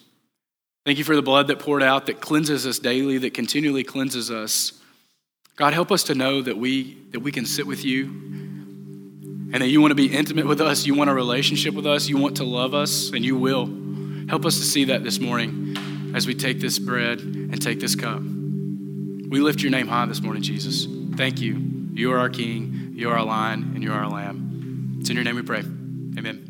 Thank 0.87 0.98
you 0.98 1.04
for 1.04 1.16
the 1.16 1.22
blood 1.22 1.48
that 1.48 1.58
poured 1.58 1.82
out 1.82 2.06
that 2.06 2.20
cleanses 2.20 2.68
us 2.68 2.78
daily, 2.78 3.18
that 3.18 3.34
continually 3.34 3.82
cleanses 3.82 4.30
us. 4.30 4.74
God, 5.59 5.75
help 5.75 5.90
us 5.90 6.05
to 6.05 6.14
know 6.14 6.40
that 6.40 6.57
we, 6.57 6.97
that 7.11 7.18
we 7.18 7.33
can 7.33 7.44
sit 7.44 7.66
with 7.66 7.85
you 7.85 8.05
and 8.05 9.55
that 9.55 9.66
you 9.66 9.81
want 9.81 9.90
to 9.90 9.97
be 9.97 10.07
intimate 10.07 10.47
with 10.47 10.61
us. 10.61 10.87
You 10.87 10.94
want 10.94 11.11
a 11.11 11.14
relationship 11.14 11.75
with 11.75 11.85
us. 11.85 12.09
You 12.09 12.16
want 12.16 12.37
to 12.37 12.44
love 12.44 12.75
us, 12.75 13.11
and 13.11 13.25
you 13.25 13.37
will. 13.37 13.66
Help 14.29 14.47
us 14.47 14.57
to 14.59 14.62
see 14.62 14.85
that 14.85 15.03
this 15.03 15.18
morning 15.18 16.12
as 16.14 16.29
we 16.29 16.35
take 16.35 16.61
this 16.61 16.79
bread 16.79 17.18
and 17.18 17.61
take 17.61 17.81
this 17.81 17.97
cup. 17.97 18.21
We 18.21 19.40
lift 19.40 19.61
your 19.61 19.73
name 19.73 19.88
high 19.88 20.07
this 20.07 20.21
morning, 20.21 20.42
Jesus. 20.42 20.87
Thank 21.16 21.40
you. 21.40 21.90
You 21.92 22.12
are 22.12 22.18
our 22.18 22.31
King, 22.31 22.92
you 22.94 23.11
are 23.11 23.18
our 23.18 23.25
lion, 23.25 23.73
and 23.75 23.83
you 23.83 23.92
are 23.92 24.05
our 24.05 24.11
lamb. 24.11 24.99
It's 25.01 25.11
in 25.11 25.16
your 25.16 25.25
name 25.25 25.35
we 25.35 25.42
pray. 25.42 25.61
Amen. 25.61 26.47